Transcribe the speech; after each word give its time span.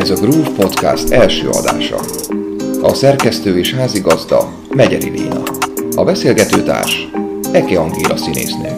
Ez 0.00 0.10
a 0.10 0.14
Groove 0.14 0.50
Podcast 0.56 1.10
első 1.10 1.48
adása. 1.48 1.96
A 2.82 2.94
szerkesztő 2.94 3.58
és 3.58 3.74
házigazda 3.74 4.38
Megyeri 4.74 5.10
Léna. 5.10 5.42
A 5.96 6.04
beszélgetőtárs 6.04 7.08
Eke 7.52 7.80
Angéla 7.80 8.16
színésznő. 8.16 8.76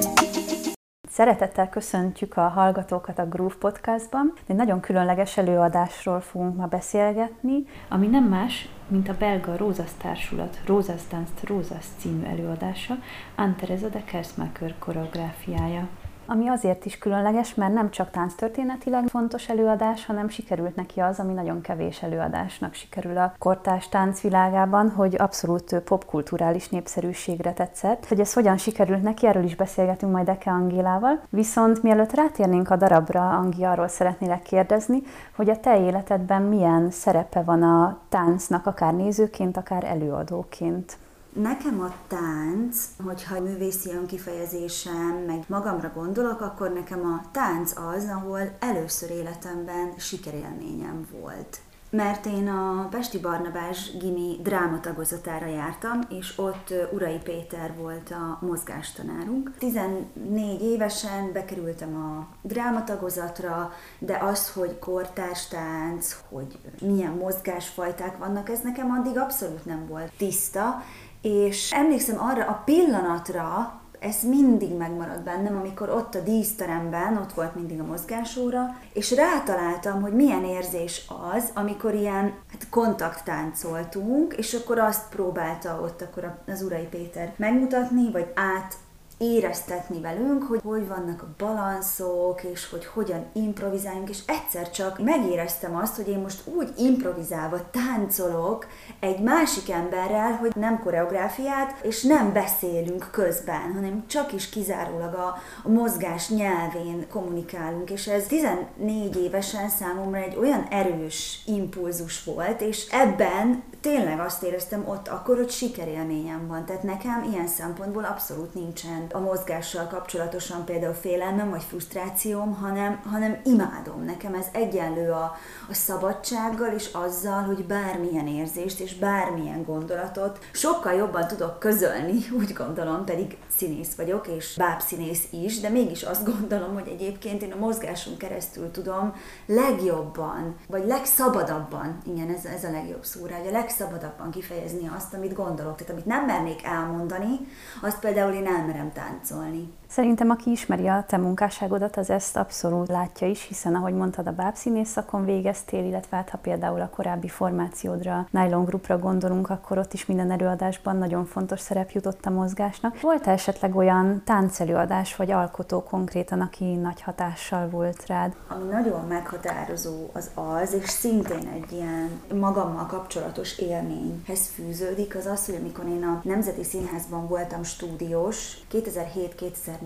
Szeretettel 1.10 1.68
köszöntjük 1.68 2.36
a 2.36 2.40
hallgatókat 2.48 3.18
a 3.18 3.26
Groove 3.26 3.54
Podcastban. 3.58 4.32
Egy 4.46 4.56
nagyon 4.56 4.80
különleges 4.80 5.36
előadásról 5.36 6.20
fogunk 6.20 6.56
ma 6.56 6.66
beszélgetni, 6.66 7.64
ami 7.88 8.06
nem 8.06 8.24
más, 8.24 8.68
mint 8.88 9.08
a 9.08 9.16
belga 9.18 9.56
Rózas 9.56 9.90
Társulat 10.02 10.58
Rózas 10.66 11.00
Dance 11.10 11.32
Rózas 11.46 11.84
című 11.98 12.24
előadása, 12.24 12.94
Anne 13.36 13.54
Teresa 13.60 13.88
de 13.88 14.02
Kersmaker 14.04 14.74
koreográfiája 14.78 15.88
ami 16.26 16.48
azért 16.48 16.84
is 16.84 16.98
különleges, 16.98 17.54
mert 17.54 17.72
nem 17.72 17.90
csak 17.90 18.10
tánctörténetileg 18.10 19.06
fontos 19.06 19.48
előadás, 19.48 20.06
hanem 20.06 20.28
sikerült 20.28 20.76
neki 20.76 21.00
az, 21.00 21.18
ami 21.18 21.32
nagyon 21.32 21.60
kevés 21.60 22.02
előadásnak 22.02 22.74
sikerül 22.74 23.18
a 23.18 23.34
kortárs 23.38 23.88
táncvilágában, 23.88 24.90
hogy 24.90 25.14
abszolút 25.18 25.80
popkulturális 25.84 26.68
népszerűségre 26.68 27.52
tetszett. 27.52 28.06
Hogy 28.06 28.20
ez 28.20 28.32
hogyan 28.32 28.56
sikerült 28.56 29.02
neki, 29.02 29.26
erről 29.26 29.44
is 29.44 29.56
beszélgetünk 29.56 30.12
majd 30.12 30.28
Eke 30.28 30.50
Angélával. 30.50 31.20
Viszont 31.28 31.82
mielőtt 31.82 32.14
rátérnénk 32.14 32.70
a 32.70 32.76
darabra, 32.76 33.30
Angi, 33.30 33.64
arról 33.64 33.88
szeretnélek 33.88 34.42
kérdezni, 34.42 35.02
hogy 35.36 35.50
a 35.50 35.60
te 35.60 35.80
életedben 35.80 36.42
milyen 36.42 36.90
szerepe 36.90 37.42
van 37.42 37.62
a 37.62 37.98
táncnak, 38.08 38.66
akár 38.66 38.94
nézőként, 38.94 39.56
akár 39.56 39.84
előadóként. 39.84 40.96
Nekem 41.32 41.80
a 41.80 41.94
tánc, 42.08 42.88
hogyha 43.04 43.40
művészi 43.40 43.90
önkifejezésem, 43.90 45.24
meg 45.26 45.44
magamra 45.46 45.92
gondolok, 45.94 46.40
akkor 46.40 46.72
nekem 46.72 47.04
a 47.04 47.30
tánc 47.30 47.76
az, 47.76 48.08
ahol 48.08 48.56
először 48.58 49.10
életemben 49.10 49.92
sikerélményem 49.98 51.06
volt. 51.20 51.60
Mert 51.90 52.26
én 52.26 52.48
a 52.48 52.88
Pesti 52.90 53.18
Barnabás 53.18 53.96
Gimi 53.96 54.36
drámatagozatára 54.42 55.46
jártam, 55.46 56.00
és 56.08 56.38
ott 56.38 56.74
Urai 56.92 57.18
Péter 57.18 57.74
volt 57.76 58.10
a 58.10 58.44
mozgástanárunk. 58.46 59.54
14 59.58 60.62
évesen 60.62 61.32
bekerültem 61.32 61.96
a 61.96 62.26
drámatagozatra, 62.42 63.72
de 63.98 64.16
az, 64.16 64.52
hogy 64.52 64.78
kortárs 64.78 65.48
tánc, 65.48 66.16
hogy 66.28 66.58
milyen 66.80 67.12
mozgásfajták 67.12 68.18
vannak, 68.18 68.48
ez 68.48 68.60
nekem 68.60 68.90
addig 68.90 69.18
abszolút 69.18 69.64
nem 69.64 69.86
volt 69.86 70.12
tiszta, 70.16 70.82
és 71.22 71.72
emlékszem 71.72 72.20
arra 72.20 72.44
a 72.44 72.62
pillanatra, 72.64 73.80
ez 74.02 74.24
mindig 74.28 74.76
megmaradt 74.76 75.22
bennem, 75.24 75.56
amikor 75.56 75.90
ott 75.90 76.14
a 76.14 76.20
díszteremben, 76.20 77.16
ott 77.16 77.32
volt 77.32 77.54
mindig 77.54 77.80
a 77.80 77.84
mozgásóra, 77.84 78.76
és 78.92 79.14
rátaláltam, 79.14 80.02
hogy 80.02 80.12
milyen 80.12 80.44
érzés 80.44 81.06
az, 81.34 81.50
amikor 81.54 81.94
ilyen 81.94 82.34
hát 82.50 82.68
kontakttáncoltunk, 82.70 84.34
és 84.34 84.54
akkor 84.54 84.78
azt 84.78 85.08
próbálta 85.08 85.80
ott 85.82 86.02
akkor 86.02 86.42
az 86.46 86.62
Urai 86.62 86.86
Péter 86.90 87.34
megmutatni, 87.36 88.10
vagy 88.10 88.32
át 88.34 88.74
éreztetni 89.22 90.00
velünk, 90.00 90.42
hogy 90.42 90.60
hogy 90.64 90.88
vannak 90.88 91.22
a 91.22 91.34
balanszok, 91.38 92.42
és 92.42 92.70
hogy 92.70 92.86
hogyan 92.86 93.26
improvizáljunk, 93.32 94.08
és 94.08 94.18
egyszer 94.26 94.70
csak 94.70 94.98
megéreztem 95.04 95.76
azt, 95.76 95.96
hogy 95.96 96.08
én 96.08 96.18
most 96.18 96.40
úgy 96.44 96.68
improvizálva 96.78 97.70
táncolok 97.70 98.66
egy 99.00 99.20
másik 99.20 99.70
emberrel, 99.70 100.32
hogy 100.32 100.52
nem 100.54 100.78
koreográfiát, 100.78 101.84
és 101.84 102.02
nem 102.02 102.32
beszélünk 102.32 103.08
közben, 103.10 103.72
hanem 103.74 104.04
csak 104.06 104.32
is 104.32 104.48
kizárólag 104.48 105.14
a, 105.14 105.38
a 105.62 105.68
mozgás 105.68 106.28
nyelvén 106.28 107.06
kommunikálunk, 107.10 107.90
és 107.90 108.06
ez 108.06 108.26
14 108.26 109.16
évesen 109.16 109.68
számomra 109.68 110.18
egy 110.18 110.36
olyan 110.36 110.66
erős 110.70 111.42
impulzus 111.46 112.24
volt, 112.24 112.60
és 112.60 112.88
ebben 112.90 113.62
tényleg 113.82 114.20
azt 114.20 114.42
éreztem 114.42 114.88
ott 114.88 115.08
akkor, 115.08 115.36
hogy 115.36 115.50
sikerélményem 115.50 116.46
van. 116.46 116.64
Tehát 116.64 116.82
nekem 116.82 117.26
ilyen 117.32 117.46
szempontból 117.46 118.04
abszolút 118.04 118.54
nincsen 118.54 119.06
a 119.12 119.18
mozgással 119.18 119.86
kapcsolatosan 119.86 120.64
például 120.64 120.94
félelmem 120.94 121.50
vagy 121.50 121.62
frusztrációm, 121.62 122.54
hanem, 122.54 123.02
hanem 123.10 123.40
imádom. 123.44 124.04
Nekem 124.04 124.34
ez 124.34 124.46
egyenlő 124.52 125.10
a, 125.10 125.36
a 125.68 125.74
szabadsággal 125.74 126.72
és 126.72 126.88
azzal, 126.92 127.42
hogy 127.42 127.64
bármilyen 127.64 128.26
érzést 128.26 128.80
és 128.80 128.94
bármilyen 128.94 129.64
gondolatot 129.64 130.38
sokkal 130.52 130.92
jobban 130.92 131.26
tudok 131.26 131.58
közölni, 131.58 132.18
úgy 132.40 132.52
gondolom, 132.52 133.04
pedig 133.04 133.36
színész 133.56 133.94
vagyok, 133.94 134.26
és 134.26 134.54
bábszínész 134.56 135.26
is, 135.30 135.60
de 135.60 135.68
mégis 135.68 136.02
azt 136.02 136.24
gondolom, 136.24 136.74
hogy 136.74 136.88
egyébként 136.88 137.42
én 137.42 137.52
a 137.52 137.58
mozgáson 137.58 138.16
keresztül 138.16 138.70
tudom 138.70 139.14
legjobban, 139.46 140.56
vagy 140.68 140.86
legszabadabban, 140.86 141.98
igen, 142.04 142.28
ez, 142.28 142.44
ez 142.44 142.64
a 142.64 142.70
legjobb 142.70 143.04
szó 143.04 143.20
hogy 143.22 143.46
a 143.46 143.50
legszabadabban 143.78 144.30
kifejezni 144.30 144.90
azt, 144.96 145.14
amit 145.14 145.34
gondolok. 145.34 145.76
Tehát 145.76 145.92
amit 145.92 146.06
nem 146.06 146.24
mernék 146.24 146.64
elmondani, 146.64 147.38
azt 147.82 147.98
például 147.98 148.32
én 148.32 148.46
elmerem 148.46 148.92
táncolni. 148.92 149.72
Szerintem, 149.92 150.30
aki 150.30 150.50
ismeri 150.50 150.86
a 150.86 151.04
te 151.06 151.16
munkásságodat, 151.16 151.96
az 151.96 152.10
ezt 152.10 152.36
abszolút 152.36 152.88
látja 152.88 153.26
is, 153.26 153.46
hiszen 153.46 153.74
ahogy 153.74 153.94
mondtad, 153.94 154.26
a 154.26 154.32
bábszínész 154.32 154.88
szakon 154.88 155.24
végeztél, 155.24 155.84
illetve 155.84 156.16
hát, 156.16 156.30
ha 156.30 156.38
például 156.38 156.80
a 156.80 156.88
korábbi 156.88 157.28
formációdra, 157.28 158.26
Nylon 158.30 158.64
Groupra 158.64 158.98
gondolunk, 158.98 159.50
akkor 159.50 159.78
ott 159.78 159.92
is 159.92 160.06
minden 160.06 160.30
előadásban 160.30 160.96
nagyon 160.96 161.24
fontos 161.24 161.60
szerep 161.60 161.90
jutott 161.90 162.26
a 162.26 162.30
mozgásnak. 162.30 163.00
Volt 163.00 163.26
esetleg 163.26 163.76
olyan 163.76 164.22
táncelőadás 164.24 165.16
vagy 165.16 165.30
alkotó 165.30 165.82
konkrétan, 165.82 166.40
aki 166.40 166.74
nagy 166.74 167.02
hatással 167.02 167.68
volt 167.68 168.06
rád? 168.06 168.36
Ami 168.48 168.68
nagyon 168.70 169.06
meghatározó 169.06 170.10
az 170.12 170.30
az, 170.34 170.74
és 170.74 170.88
szintén 170.88 171.48
egy 171.54 171.72
ilyen 171.72 172.20
magammal 172.40 172.86
kapcsolatos 172.86 173.58
élményhez 173.58 174.48
fűződik, 174.54 175.16
az 175.16 175.26
az, 175.26 175.46
hogy 175.46 175.54
amikor 175.60 175.84
én 175.86 176.02
a 176.04 176.20
Nemzeti 176.24 176.64
Színházban 176.64 177.28
voltam 177.28 177.62
stúdiós, 177.62 178.58
2007 178.68 179.34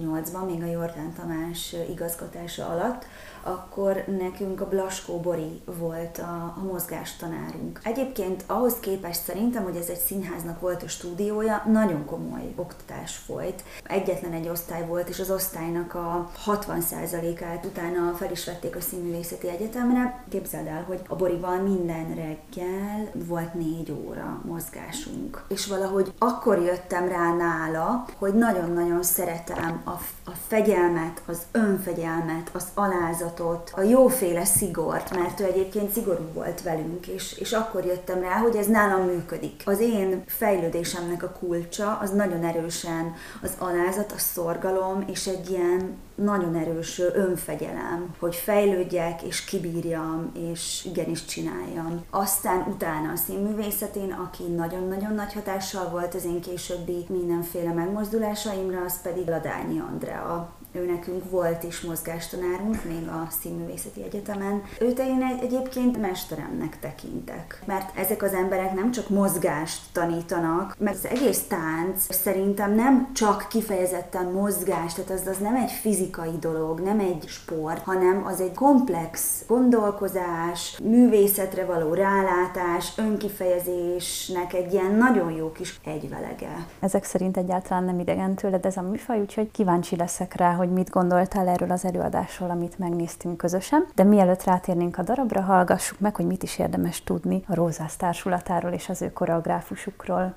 2008-ban, 0.01 0.47
még 0.47 0.63
a 0.63 0.67
Jordán 0.67 1.13
Tamás 1.13 1.75
igazgatása 1.89 2.69
alatt, 2.69 3.07
akkor 3.47 4.05
nekünk 4.19 4.61
a 4.61 4.69
Blaskó 4.69 5.21
Bori 5.21 5.63
volt 5.79 6.19
a, 6.19 6.55
a 6.57 6.63
mozgástanárunk. 6.73 7.81
Egyébként 7.83 8.45
ahhoz 8.47 8.75
képest 8.81 9.23
szerintem, 9.23 9.63
hogy 9.63 9.77
ez 9.77 9.89
egy 9.89 9.99
színháznak 9.99 10.61
volt 10.61 10.83
a 10.83 10.89
stúdiója, 10.89 11.63
nagyon 11.73 12.05
komoly 12.05 12.53
oktatás 12.57 13.17
folyt. 13.17 13.63
Egyetlen 13.85 14.33
egy 14.33 14.49
osztály 14.49 14.87
volt, 14.87 15.09
és 15.09 15.21
az 15.21 15.31
osztálynak 15.31 15.95
a 15.95 16.31
60%-át 16.47 17.65
utána 17.65 18.13
fel 18.13 18.31
is 18.31 18.45
vették 18.45 18.77
a 18.77 18.81
Színművészeti 18.81 19.49
Egyetemre. 19.49 20.25
Képzeld 20.29 20.67
el, 20.67 20.83
hogy 20.87 21.01
a 21.09 21.17
Boriban 21.17 21.59
minden 21.59 22.15
reggel 22.15 23.11
volt 23.13 23.55
négy 23.55 23.93
óra 24.07 24.41
mozgásunk. 24.45 25.45
És 25.49 25.67
valahogy 25.67 26.13
akkor 26.19 26.59
jöttem 26.59 27.09
rá 27.09 27.33
nála, 27.33 28.05
hogy 28.19 28.35
nagyon-nagyon 28.35 29.03
szeretem 29.03 29.83
a, 29.85 29.91
a 30.31 30.33
fegyelmet, 30.47 31.23
az 31.27 31.43
önfegyelmet, 31.53 32.51
az 32.53 32.67
alázat, 32.75 33.36
tudatot, 33.37 33.73
a 33.75 33.83
jóféle 33.83 34.45
szigort, 34.45 35.15
mert 35.15 35.41
ő 35.41 35.45
egyébként 35.45 35.93
szigorú 35.93 36.25
volt 36.33 36.63
velünk, 36.63 37.07
és, 37.07 37.39
és 37.39 37.53
akkor 37.53 37.85
jöttem 37.85 38.21
rá, 38.21 38.37
hogy 38.37 38.57
ez 38.57 38.67
nálam 38.67 39.07
működik. 39.07 39.63
Az 39.65 39.81
én 39.81 40.23
fejlődésemnek 40.27 41.23
a 41.23 41.37
kulcsa 41.39 41.99
az 42.03 42.11
nagyon 42.11 42.45
erősen 42.45 43.15
az 43.43 43.53
alázat, 43.59 44.13
a 44.13 44.19
szorgalom, 44.19 45.05
és 45.07 45.27
egy 45.27 45.51
ilyen 45.51 45.97
nagyon 46.15 46.55
erős 46.55 46.99
önfegyelem, 46.99 48.15
hogy 48.19 48.35
fejlődjek, 48.35 49.23
és 49.23 49.45
kibírjam, 49.45 50.33
és 50.53 50.85
igenis 50.85 51.25
csináljam. 51.25 52.05
Aztán 52.11 52.67
utána 52.69 53.13
a 53.13 53.17
színművészetén, 53.17 54.13
aki 54.13 54.43
nagyon-nagyon 54.43 55.15
nagy 55.15 55.33
hatással 55.33 55.89
volt 55.89 56.15
az 56.15 56.25
én 56.25 56.41
későbbi 56.41 57.07
mindenféle 57.09 57.73
megmozdulásaimra, 57.73 58.81
az 58.85 59.03
pedig 59.03 59.29
Ladányi 59.29 59.79
Andrea, 59.79 60.51
ő 60.77 60.91
nekünk 60.91 61.31
volt 61.31 61.63
is 61.63 61.81
mozgástanárunk, 61.81 62.85
még 62.85 63.09
a 63.09 63.27
Színművészeti 63.41 64.03
Egyetemen. 64.03 64.63
Őt 64.81 64.99
én 64.99 65.23
egy, 65.23 65.45
egyébként 65.45 66.01
mesteremnek 66.01 66.79
tekintek, 66.79 67.63
mert 67.65 67.97
ezek 67.99 68.23
az 68.23 68.33
emberek 68.33 68.75
nem 68.75 68.91
csak 68.91 69.09
mozgást 69.09 69.83
tanítanak, 69.93 70.77
mert 70.79 70.97
az 70.97 71.07
egész 71.07 71.43
tánc 71.49 72.15
szerintem 72.15 72.75
nem 72.75 73.13
csak 73.13 73.47
kifejezetten 73.49 74.27
mozgás, 74.27 74.95
tehát 74.95 75.11
az, 75.11 75.27
az 75.27 75.39
nem 75.39 75.55
egy 75.55 75.71
fizikai 75.71 76.39
dolog, 76.41 76.81
nem 76.81 76.99
egy 76.99 77.25
sport, 77.29 77.85
hanem 77.85 78.25
az 78.27 78.41
egy 78.41 78.55
komplex 78.55 79.45
gondolkozás, 79.47 80.79
művészetre 80.83 81.65
való 81.65 81.95
rálátás, 81.95 82.93
önkifejezésnek 82.97 84.53
egy 84.53 84.73
ilyen 84.73 84.95
nagyon 84.95 85.31
jó 85.31 85.53
kis 85.53 85.81
egyvelege. 85.85 86.67
Ezek 86.81 87.05
szerint 87.05 87.37
egyáltalán 87.37 87.85
nem 87.85 87.99
idegen 87.99 88.35
tőled 88.35 88.67
ez 88.67 88.77
a 88.77 88.83
műfaj, 88.83 89.21
úgyhogy 89.21 89.51
kíváncsi 89.51 89.97
leszek 89.97 90.35
rá, 90.35 90.53
hogy 90.53 90.66
mit 90.69 90.91
gondoltál 90.91 91.49
erről 91.49 91.71
az 91.71 91.85
előadásról, 91.85 92.51
amit 92.51 92.79
megnéztünk 92.79 93.37
közösen. 93.37 93.87
De 93.95 94.05
mielőtt 94.05 94.45
rátérnénk 94.45 94.99
a 94.99 95.03
darabra, 95.03 95.41
hallgassuk 95.41 96.01
meg, 96.01 96.17
hogy 96.17 96.27
mit 96.27 96.43
is 96.43 96.59
érdemes 96.59 97.03
tudni 97.03 97.43
a 97.47 97.55
Rózász 97.55 97.97
társulatáról 97.97 98.73
és 98.73 98.89
az 98.89 99.03
ő 99.03 99.13
koreográfusukról. 99.13 100.37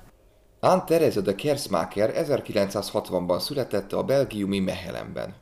Anne 0.60 0.84
Therese 0.84 1.20
de 1.20 1.34
Kersmaker 1.34 2.12
1960-ban 2.14 3.38
született 3.38 3.92
a 3.92 4.02
belgiumi 4.02 4.58
Mehelenben. 4.58 5.34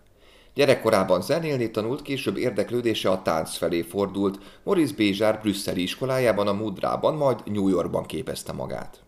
Gyerekkorában 0.55 1.23
zenélni 1.23 1.71
tanult, 1.71 2.03
később 2.03 2.37
érdeklődése 2.37 3.11
a 3.11 3.23
tánc 3.23 3.57
felé 3.57 3.83
fordult, 3.83 4.39
Maurice 4.63 4.95
Bézsár 4.97 5.41
brüsszeli 5.41 5.83
iskolájában, 5.83 6.47
a 6.47 6.53
Mudrában, 6.53 7.15
majd 7.15 7.39
New 7.45 7.69
Yorkban 7.69 8.05
képezte 8.05 8.53
magát. 8.53 9.03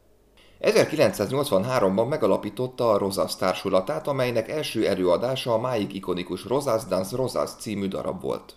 1983-ban 0.60 2.08
megalapította 2.08 2.90
a 2.90 2.98
Rosas 2.98 3.36
társulatát, 3.36 4.06
amelynek 4.06 4.48
első 4.48 4.86
előadása 4.86 5.52
a 5.52 5.58
máig 5.58 5.94
ikonikus 5.94 6.44
Rosas 6.44 6.84
Dance 6.84 7.16
Rosas 7.16 7.50
című 7.50 7.88
darab 7.88 8.20
volt. 8.20 8.54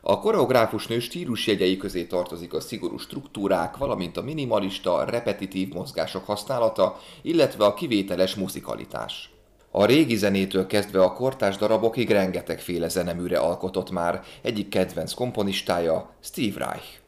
A 0.00 0.20
koreográfus 0.20 0.86
nő 0.86 0.98
stílusjegyei 0.98 1.76
közé 1.76 2.04
tartozik 2.04 2.54
a 2.54 2.60
szigorú 2.60 2.98
struktúrák, 2.98 3.76
valamint 3.76 4.16
a 4.16 4.22
minimalista, 4.22 5.04
repetitív 5.04 5.72
mozgások 5.72 6.26
használata, 6.26 6.96
illetve 7.22 7.64
a 7.64 7.74
kivételes 7.74 8.34
muzikalitás. 8.34 9.30
A 9.70 9.84
régi 9.84 10.16
zenétől 10.16 10.66
kezdve 10.66 11.02
a 11.02 11.12
kortás 11.12 11.56
darabokig 11.56 12.10
rengetegféle 12.10 12.88
zeneműre 12.88 13.38
alkotott 13.38 13.90
már, 13.90 14.22
egyik 14.42 14.68
kedvenc 14.68 15.12
komponistája 15.12 16.10
Steve 16.20 16.64
Reich. 16.64 17.07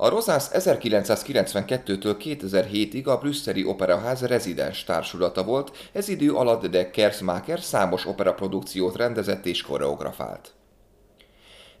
A 0.00 0.08
Rosász 0.08 0.50
1992-től 0.52 2.16
2007-ig 2.24 3.04
a 3.04 3.16
brüsszeli 3.16 3.64
operaház 3.64 4.26
rezidens 4.26 4.84
társulata 4.84 5.44
volt, 5.44 5.90
ez 5.92 6.08
idő 6.08 6.32
alatt 6.32 6.66
de 6.66 6.90
Kersmacher 6.90 7.60
számos 7.60 8.06
operaprodukciót 8.06 8.96
rendezett 8.96 9.46
és 9.46 9.62
koreografált. 9.62 10.52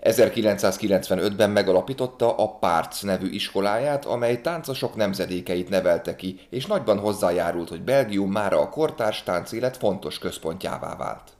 1995-ben 0.02 1.50
megalapította 1.50 2.36
a 2.36 2.58
Párc 2.58 3.02
nevű 3.02 3.30
iskoláját, 3.30 4.04
amely 4.04 4.40
táncosok 4.40 4.94
nemzedékeit 4.96 5.68
nevelte 5.68 6.16
ki, 6.16 6.40
és 6.50 6.66
nagyban 6.66 6.98
hozzájárult, 6.98 7.68
hogy 7.68 7.82
Belgium 7.82 8.30
mára 8.30 8.60
a 8.60 8.68
kortárs 8.68 9.22
táncélet 9.22 9.76
fontos 9.76 10.18
központjává 10.18 10.96
vált. 10.96 11.37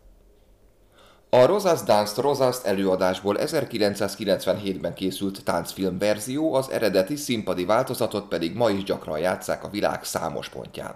A 1.30 1.46
Rosas 1.46 1.82
Dance 1.82 2.22
Rosas 2.22 2.56
előadásból 2.64 3.36
1997-ben 3.38 4.94
készült 4.94 5.44
táncfilm 5.44 5.98
verzió, 5.98 6.54
az 6.54 6.70
eredeti 6.70 7.16
színpadi 7.16 7.64
változatot 7.64 8.28
pedig 8.28 8.56
ma 8.56 8.70
is 8.70 8.84
gyakran 8.84 9.18
játszák 9.18 9.64
a 9.64 9.68
világ 9.68 10.04
számos 10.04 10.48
pontján. 10.48 10.94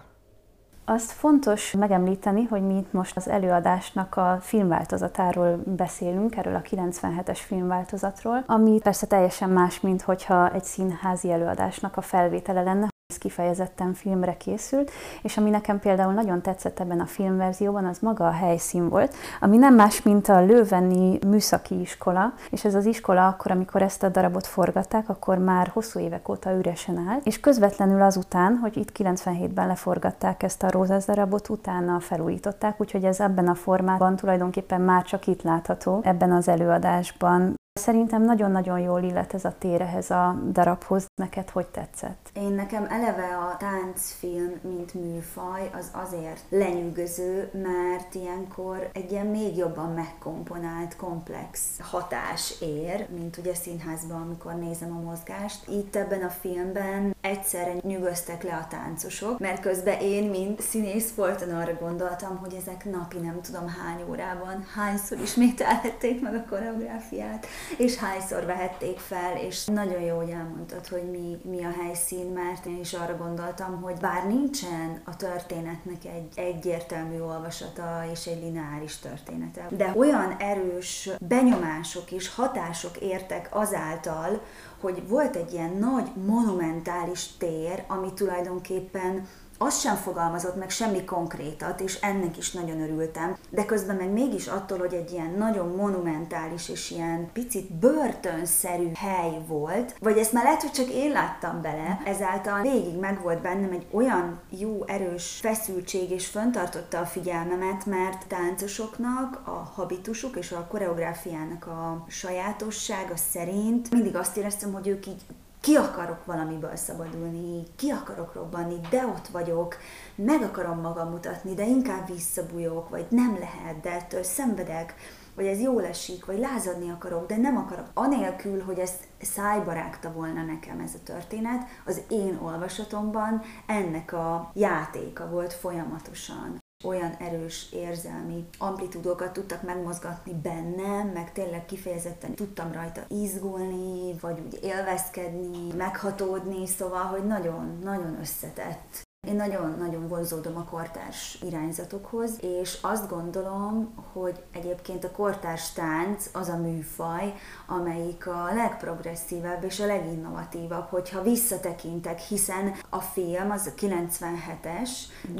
Azt 0.84 1.12
fontos 1.12 1.72
megemlíteni, 1.72 2.44
hogy 2.44 2.62
mi 2.62 2.76
itt 2.76 2.92
most 2.92 3.16
az 3.16 3.28
előadásnak 3.28 4.16
a 4.16 4.38
filmváltozatáról 4.40 5.62
beszélünk, 5.64 6.36
erről 6.36 6.54
a 6.54 6.62
97-es 6.62 7.38
filmváltozatról, 7.46 8.44
ami 8.46 8.78
persze 8.82 9.06
teljesen 9.06 9.50
más, 9.50 9.80
mint 9.80 10.02
hogyha 10.02 10.52
egy 10.52 10.64
színházi 10.64 11.30
előadásnak 11.30 11.96
a 11.96 12.00
felvétele 12.00 12.62
lenne, 12.62 12.91
ez 13.12 13.18
kifejezetten 13.18 13.94
filmre 13.94 14.36
készült, 14.36 14.90
és 15.22 15.36
ami 15.36 15.50
nekem 15.50 15.80
például 15.80 16.12
nagyon 16.12 16.42
tetszett 16.42 16.80
ebben 16.80 17.00
a 17.00 17.06
filmverzióban, 17.06 17.84
az 17.84 17.98
maga 17.98 18.26
a 18.26 18.30
helyszín 18.30 18.88
volt, 18.88 19.14
ami 19.40 19.56
nem 19.56 19.74
más, 19.74 20.02
mint 20.02 20.28
a 20.28 20.40
Lőveni 20.40 21.18
műszaki 21.26 21.80
iskola, 21.80 22.32
és 22.50 22.64
ez 22.64 22.74
az 22.74 22.86
iskola 22.86 23.26
akkor, 23.26 23.50
amikor 23.50 23.82
ezt 23.82 24.02
a 24.02 24.08
darabot 24.08 24.46
forgatták, 24.46 25.08
akkor 25.08 25.38
már 25.38 25.68
hosszú 25.68 25.98
évek 25.98 26.28
óta 26.28 26.52
üresen 26.52 27.06
áll, 27.08 27.18
és 27.22 27.40
közvetlenül 27.40 28.02
azután, 28.02 28.58
hogy 28.62 28.76
itt 28.76 28.92
97-ben 28.98 29.66
leforgatták 29.66 30.42
ezt 30.42 30.62
a 30.62 30.70
Rózás 30.70 31.04
darabot, 31.04 31.48
utána 31.48 32.00
felújították, 32.00 32.80
úgyhogy 32.80 33.04
ez 33.04 33.20
ebben 33.20 33.48
a 33.48 33.54
formában 33.54 34.16
tulajdonképpen 34.16 34.80
már 34.80 35.02
csak 35.02 35.26
itt 35.26 35.42
látható 35.42 36.00
ebben 36.02 36.32
az 36.32 36.48
előadásban. 36.48 37.54
Szerintem 37.80 38.22
nagyon-nagyon 38.22 38.78
jól 38.78 39.02
illet 39.02 39.34
ez 39.34 39.44
a 39.44 39.54
tér 39.58 39.80
ehhez 39.80 40.10
a 40.10 40.38
darabhoz. 40.52 41.06
Neked 41.14 41.50
hogy 41.50 41.66
tetszett? 41.66 42.30
Én 42.34 42.52
nekem 42.52 42.84
eleve 42.84 43.36
a 43.36 43.56
táncfilm, 43.56 44.60
mint 44.62 44.94
műfaj, 44.94 45.70
az 45.72 45.90
azért 45.92 46.44
lenyűgöző, 46.48 47.50
mert 47.52 48.14
ilyenkor 48.14 48.90
egy 48.92 49.10
ilyen 49.10 49.26
még 49.26 49.56
jobban 49.56 49.92
megkomponált, 49.92 50.96
komplex 50.96 51.80
hatás 51.80 52.60
ér, 52.60 53.06
mint 53.14 53.36
ugye 53.36 53.54
színházban, 53.54 54.20
amikor 54.20 54.54
nézem 54.54 54.96
a 54.96 55.00
mozgást. 55.00 55.68
Itt 55.68 55.96
ebben 55.96 56.22
a 56.22 56.30
filmben 56.30 57.11
egyszerre 57.22 57.74
nyugodtak 57.82 58.42
le 58.42 58.54
a 58.54 58.66
táncosok, 58.70 59.38
mert 59.38 59.60
közben 59.60 60.00
én, 60.00 60.30
mint 60.30 60.60
színész 60.60 61.12
folyton 61.12 61.50
arra 61.50 61.74
gondoltam, 61.80 62.36
hogy 62.36 62.54
ezek 62.54 62.84
napi 62.84 63.18
nem 63.18 63.40
tudom 63.40 63.68
hány 63.68 64.02
órában, 64.10 64.66
hányszor 64.74 65.20
ismételhették 65.20 66.22
meg 66.22 66.34
a 66.34 66.44
koreográfiát, 66.48 67.46
és 67.78 67.96
hányszor 67.96 68.44
vehették 68.44 68.98
fel, 68.98 69.36
és 69.36 69.64
nagyon 69.64 70.00
jó, 70.00 70.16
hogy 70.16 70.30
elmondtad, 70.30 70.86
hogy 70.86 71.10
mi, 71.10 71.38
mi 71.50 71.64
a 71.64 71.72
helyszín, 71.82 72.26
mert 72.32 72.66
én 72.66 72.78
is 72.80 72.92
arra 72.92 73.16
gondoltam, 73.16 73.80
hogy 73.82 73.96
bár 74.00 74.26
nincsen 74.26 75.00
a 75.04 75.16
történetnek 75.16 76.04
egy 76.04 76.32
egyértelmű 76.34 77.20
olvasata 77.20 78.04
és 78.12 78.26
egy 78.26 78.42
lineáris 78.42 78.96
története, 78.96 79.66
de 79.70 79.92
olyan 79.96 80.36
erős 80.38 81.10
benyomások 81.20 82.10
és 82.10 82.34
hatások 82.34 82.96
értek 82.96 83.48
azáltal, 83.50 84.40
hogy 84.82 85.08
volt 85.08 85.36
egy 85.36 85.52
ilyen 85.52 85.76
nagy 85.76 86.10
monumentális 86.26 87.36
tér, 87.38 87.84
ami 87.88 88.12
tulajdonképpen 88.12 89.26
az 89.64 89.80
sem 89.80 89.96
fogalmazott 89.96 90.56
meg 90.56 90.70
semmi 90.70 91.04
konkrétat, 91.04 91.80
és 91.80 92.00
ennek 92.00 92.36
is 92.36 92.52
nagyon 92.52 92.80
örültem, 92.80 93.36
de 93.50 93.64
közben 93.64 93.96
meg 93.96 94.12
mégis 94.12 94.46
attól, 94.46 94.78
hogy 94.78 94.94
egy 94.94 95.12
ilyen 95.12 95.34
nagyon 95.38 95.68
monumentális 95.68 96.68
és 96.68 96.90
ilyen 96.90 97.30
picit 97.32 97.72
börtönszerű 97.72 98.90
hely 98.94 99.38
volt, 99.46 99.96
vagy 99.98 100.18
ezt 100.18 100.32
már 100.32 100.44
lehet, 100.44 100.60
hogy 100.60 100.70
csak 100.70 100.88
én 100.88 101.10
láttam 101.10 101.62
bele, 101.62 102.00
ezáltal 102.04 102.62
végig 102.62 102.98
megvolt 102.98 103.42
bennem 103.42 103.72
egy 103.72 103.86
olyan 103.90 104.40
jó, 104.50 104.84
erős 104.86 105.38
feszültség, 105.42 106.10
és 106.10 106.26
föntartotta 106.26 106.98
a 106.98 107.06
figyelmemet, 107.06 107.86
mert 107.86 108.26
táncosoknak 108.26 109.40
a 109.44 109.70
habitusuk 109.74 110.36
és 110.36 110.52
a 110.52 110.66
koreográfiának 110.70 111.66
a 111.66 112.04
sajátossága 112.08 113.16
szerint 113.16 113.90
mindig 113.90 114.16
azt 114.16 114.36
éreztem, 114.36 114.72
hogy 114.72 114.88
ők 114.88 115.06
így 115.06 115.22
ki 115.62 115.74
akarok 115.74 116.24
valamiből 116.24 116.76
szabadulni, 116.76 117.62
ki 117.76 117.90
akarok 117.90 118.34
robbanni, 118.34 118.80
de 118.90 119.06
ott 119.06 119.28
vagyok, 119.28 119.76
meg 120.14 120.42
akarom 120.42 120.80
magam 120.80 121.10
mutatni, 121.10 121.54
de 121.54 121.66
inkább 121.66 122.06
visszabújok, 122.06 122.88
vagy 122.88 123.06
nem 123.08 123.36
lehet, 123.38 123.80
de 123.80 123.90
ettől 123.90 124.22
szenvedek, 124.22 124.94
vagy 125.34 125.46
ez 125.46 125.60
jól 125.60 125.84
esik, 125.84 126.24
vagy 126.24 126.38
lázadni 126.38 126.90
akarok, 126.90 127.26
de 127.26 127.36
nem 127.36 127.56
akarok. 127.56 127.86
Anélkül, 127.94 128.62
hogy 128.62 128.78
ezt 128.78 129.04
szájba 129.20 129.72
rágta 129.72 130.12
volna 130.12 130.44
nekem 130.44 130.80
ez 130.80 130.94
a 130.94 131.02
történet, 131.04 131.68
az 131.84 132.00
én 132.08 132.38
olvasatomban 132.42 133.42
ennek 133.66 134.12
a 134.12 134.50
játéka 134.54 135.28
volt 135.28 135.52
folyamatosan 135.52 136.61
olyan 136.84 137.14
erős 137.18 137.72
érzelmi 137.72 138.44
amplitúdokat 138.58 139.32
tudtak 139.32 139.62
megmozgatni 139.62 140.32
bennem, 140.42 141.08
meg 141.08 141.32
tényleg 141.32 141.64
kifejezetten 141.64 142.34
tudtam 142.34 142.72
rajta 142.72 143.04
izgulni, 143.08 144.14
vagy 144.20 144.40
úgy 144.46 144.58
élvezkedni, 144.62 145.72
meghatódni, 145.76 146.66
szóval, 146.66 147.02
hogy 147.02 147.26
nagyon-nagyon 147.26 148.18
összetett 148.20 149.10
én 149.28 149.36
nagyon-nagyon 149.36 150.08
vonzódom 150.08 150.56
a 150.56 150.64
kortárs 150.64 151.38
irányzatokhoz, 151.42 152.30
és 152.40 152.78
azt 152.80 153.08
gondolom, 153.08 153.94
hogy 154.12 154.42
egyébként 154.52 155.04
a 155.04 155.10
kortárs 155.10 155.72
tánc 155.72 156.28
az 156.32 156.48
a 156.48 156.56
műfaj, 156.56 157.34
amelyik 157.66 158.26
a 158.26 158.50
legprogresszívebb 158.54 159.64
és 159.64 159.80
a 159.80 159.86
leginnovatívabb, 159.86 160.88
hogyha 160.88 161.22
visszatekintek, 161.22 162.18
hiszen 162.18 162.74
a 162.90 163.00
film 163.00 163.50
az 163.50 163.72
a 163.76 163.80
97-es, 163.80 164.90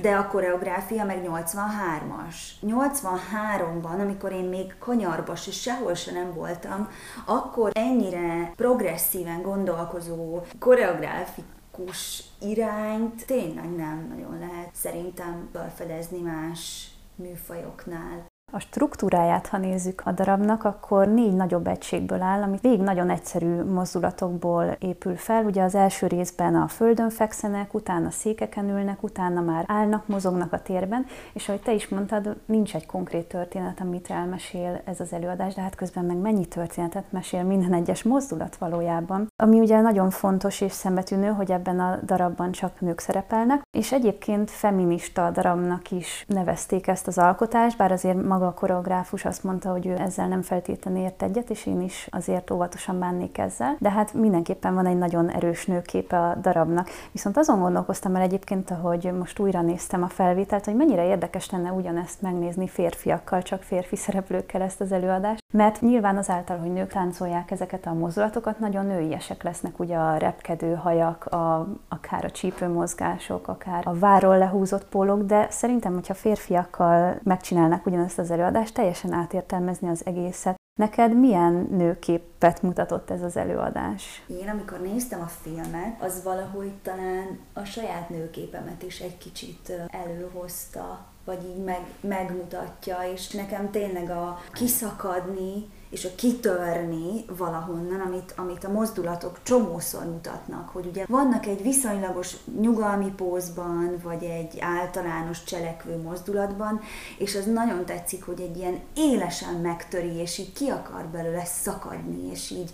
de 0.01 0.15
a 0.15 0.27
koreográfia 0.27 1.05
meg 1.05 1.23
83-as. 1.27 2.37
83-ban, 2.67 4.01
amikor 4.01 4.33
én 4.33 4.45
még 4.45 4.75
kanyarbas 4.79 5.47
és 5.47 5.61
sehol 5.61 5.95
se 5.95 6.13
nem 6.13 6.33
voltam, 6.35 6.89
akkor 7.27 7.71
ennyire 7.75 8.53
progresszíven 8.57 9.43
gondolkozó 9.43 10.41
koreográfik 10.59 11.45
klasszikus 11.73 12.23
irányt 12.41 13.27
tényleg 13.27 13.71
nem 13.71 14.07
nagyon 14.09 14.39
lehet 14.39 14.75
szerintem 14.75 15.49
felfedezni 15.53 16.19
más 16.21 16.91
műfajoknál. 17.17 18.32
A 18.55 18.59
struktúráját, 18.59 19.47
ha 19.47 19.59
nézzük 19.59 20.03
a 20.05 20.13
darabnak, 20.13 20.65
akkor 20.65 21.09
négy 21.09 21.35
nagyobb 21.35 21.67
egységből 21.67 22.23
áll, 22.23 22.43
ami 22.43 22.59
végig 22.61 22.81
nagyon 22.81 23.11
egyszerű 23.11 23.63
mozdulatokból 23.63 24.77
épül 24.79 25.17
fel. 25.17 25.45
Ugye 25.45 25.63
az 25.63 25.75
első 25.75 26.07
részben 26.07 26.55
a 26.55 26.69
földön 26.69 27.11
fekszenek, 27.11 27.75
utána 27.75 28.11
székeken 28.11 28.69
ülnek, 28.69 29.03
utána 29.03 29.41
már 29.41 29.65
állnak, 29.67 30.07
mozognak 30.07 30.53
a 30.53 30.63
térben, 30.63 31.07
és 31.33 31.49
ahogy 31.49 31.61
te 31.61 31.73
is 31.73 31.89
mondtad, 31.89 32.37
nincs 32.45 32.75
egy 32.75 32.87
konkrét 32.87 33.29
történet, 33.29 33.81
amit 33.81 34.11
elmesél 34.11 34.81
ez 34.85 35.01
az 35.01 35.13
előadás, 35.13 35.55
de 35.55 35.61
hát 35.61 35.75
közben 35.75 36.05
meg 36.05 36.17
mennyi 36.17 36.47
történetet 36.47 37.13
mesél 37.13 37.43
minden 37.43 37.73
egyes 37.73 38.03
mozdulat 38.03 38.57
valójában. 38.57 39.27
Ami 39.43 39.61
ugye 39.61 39.81
nagyon 39.81 40.11
fontos 40.11 40.61
és 40.61 40.73
szembetűnő, 40.73 41.29
hogy 41.29 41.51
ebben 41.51 41.81
a 41.81 41.99
darabban 42.05 42.51
csak 42.51 42.81
nők 42.81 43.01
szerepelnek, 43.01 43.63
és 43.77 43.93
egyébként 43.93 44.51
feminista 44.51 45.31
darabnak 45.31 45.91
is 45.91 46.25
nevezték 46.29 46.87
ezt 46.87 47.07
az 47.07 47.19
alkotást, 47.19 47.77
bár 47.77 47.93
azért 47.93 48.23
maga 48.23 48.42
maga 48.43 48.55
a 48.57 48.61
koreográfus 48.61 49.25
azt 49.25 49.45
mondta, 49.45 49.71
hogy 49.71 49.87
ő 49.87 49.97
ezzel 49.99 50.29
nem 50.29 50.43
feltétlenül 50.43 51.03
ért 51.03 51.23
egyet, 51.23 51.51
és 51.51 51.67
én 51.67 51.81
is 51.81 52.09
azért 52.11 52.51
óvatosan 52.51 52.99
bánnék 52.99 53.39
ezzel. 53.39 53.77
De 53.79 53.91
hát 53.91 54.15
mindenképpen 54.15 54.75
van 54.75 54.87
egy 54.87 54.99
nagyon 54.99 55.31
erős 55.31 55.67
nőképe 55.67 56.19
a 56.19 56.35
darabnak. 56.35 56.89
Viszont 57.13 57.37
azon 57.37 57.61
gondolkoztam 57.61 58.17
el 58.17 58.23
egyébként, 58.23 58.71
hogy 58.71 59.13
most 59.19 59.39
újra 59.39 59.61
néztem 59.61 60.03
a 60.03 60.09
felvételt, 60.09 60.65
hogy 60.65 60.77
mennyire 60.77 61.07
érdekes 61.07 61.51
lenne 61.51 61.73
ugyanezt 61.73 62.23
megnézni 62.23 62.69
férfiakkal, 62.69 63.43
csak 63.43 63.63
férfi 63.63 63.97
szereplőkkel 63.97 64.63
ezt 64.63 64.81
az 64.81 64.93
előadást. 64.93 65.43
Mert 65.53 65.81
nyilván 65.81 66.17
azáltal, 66.17 66.59
hogy 66.59 66.73
nők 66.73 66.93
táncolják 66.93 67.51
ezeket 67.51 67.87
a 67.87 67.93
mozdulatokat, 67.93 68.59
nagyon 68.59 68.87
nőiesek 68.87 69.43
lesznek 69.43 69.79
ugye 69.79 69.97
a 69.97 70.17
repkedő 70.17 70.75
hajak, 70.75 71.25
a, 71.27 71.69
akár 71.89 72.25
a 72.25 72.31
csípőmozgások, 72.31 73.49
akár 73.49 73.83
a 73.87 73.99
váról 73.99 74.39
lehúzott 74.39 74.85
pólók, 74.85 75.23
de 75.23 75.47
szerintem, 75.51 75.93
hogyha 75.93 76.15
férfiakkal 76.15 77.19
megcsinálnak 77.23 77.87
ugyanezt 77.87 78.19
az 78.19 78.31
előadást, 78.33 78.75
teljesen 78.75 79.13
átértelmezni 79.13 79.89
az 79.89 80.07
egészet. 80.07 80.61
Neked 80.81 81.19
milyen 81.19 81.53
nőképet 81.71 82.63
mutatott 82.63 83.11
ez 83.11 83.23
az 83.23 83.37
előadás? 83.37 84.23
Én, 84.27 84.49
amikor 84.49 84.81
néztem 84.81 85.21
a 85.21 85.27
filmet, 85.27 86.03
az 86.03 86.23
valahogy 86.23 86.73
talán 86.83 87.39
a 87.53 87.65
saját 87.65 88.09
nőképemet 88.09 88.83
is 88.83 89.01
egy 89.01 89.19
kicsit 89.19 89.73
előhozta, 89.89 91.12
vagy 91.25 91.45
így 91.45 91.65
meg, 91.65 91.87
megmutatja, 92.01 92.99
és 93.13 93.31
nekem 93.31 93.71
tényleg 93.71 94.11
a 94.11 94.39
kiszakadni, 94.53 95.69
és 95.91 96.05
a 96.05 96.15
kitörni 96.17 97.25
valahonnan, 97.37 98.01
amit, 98.01 98.35
amit 98.37 98.65
a 98.65 98.71
mozdulatok 98.71 99.39
csomószor 99.43 100.05
mutatnak, 100.05 100.69
hogy 100.69 100.87
ugye 100.87 101.05
vannak 101.09 101.47
egy 101.47 101.63
viszonylagos 101.63 102.37
nyugalmi 102.61 103.13
pózban, 103.17 103.99
vagy 104.03 104.23
egy 104.25 104.59
általános 104.61 105.45
cselekvő 105.45 105.97
mozdulatban, 105.97 106.81
és 107.19 107.35
az 107.35 107.45
nagyon 107.45 107.85
tetszik, 107.85 108.25
hogy 108.25 108.41
egy 108.41 108.57
ilyen 108.57 108.81
élesen 108.95 109.55
megtöri, 109.55 110.15
és 110.15 110.39
így 110.39 110.53
ki 110.53 110.69
akar 110.69 111.05
belőle 111.05 111.45
szakadni, 111.45 112.31
és 112.31 112.51
így 112.51 112.73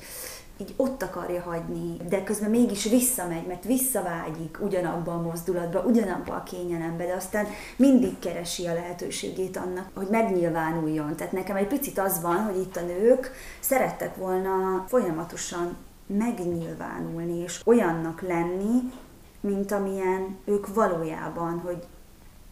így 0.61 0.75
ott 0.77 1.03
akarja 1.03 1.43
hagyni, 1.43 1.97
de 2.09 2.25
közben 2.25 2.51
mégis 2.51 2.85
visszamegy, 2.85 3.47
mert 3.47 3.65
visszavágyik 3.65 4.59
ugyanabba 4.61 5.13
a 5.13 5.23
mozdulatba, 5.23 5.81
ugyanabba 5.81 6.35
a 6.35 6.43
kényelembe, 6.43 7.07
de 7.07 7.15
aztán 7.15 7.47
mindig 7.77 8.19
keresi 8.19 8.67
a 8.67 8.75
lehetőségét 8.75 9.57
annak, 9.57 9.91
hogy 9.95 10.09
megnyilvánuljon. 10.11 11.17
Tehát 11.17 11.33
nekem 11.33 11.57
egy 11.57 11.67
picit 11.67 11.99
az 11.99 12.21
van, 12.23 12.37
hogy 12.37 12.57
itt 12.57 12.77
a 12.77 12.81
nők 12.81 13.33
szerettek 13.61 14.17
volna 14.17 14.85
folyamatosan 14.89 15.77
megnyilvánulni, 16.07 17.39
és 17.39 17.61
olyannak 17.65 18.21
lenni, 18.21 18.93
mint 19.41 19.73
amilyen 19.73 20.37
ők 20.45 20.75
valójában, 20.75 21.61
hogy 21.61 21.87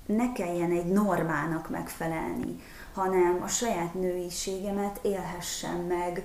ne 0.06 0.32
kelljen 0.32 0.70
egy 0.70 0.86
normának 0.86 1.70
megfelelni, 1.70 2.60
hanem 2.94 3.40
a 3.42 3.48
saját 3.48 3.94
nőiségemet 3.94 4.98
élhessem 5.02 5.76
meg, 5.76 6.22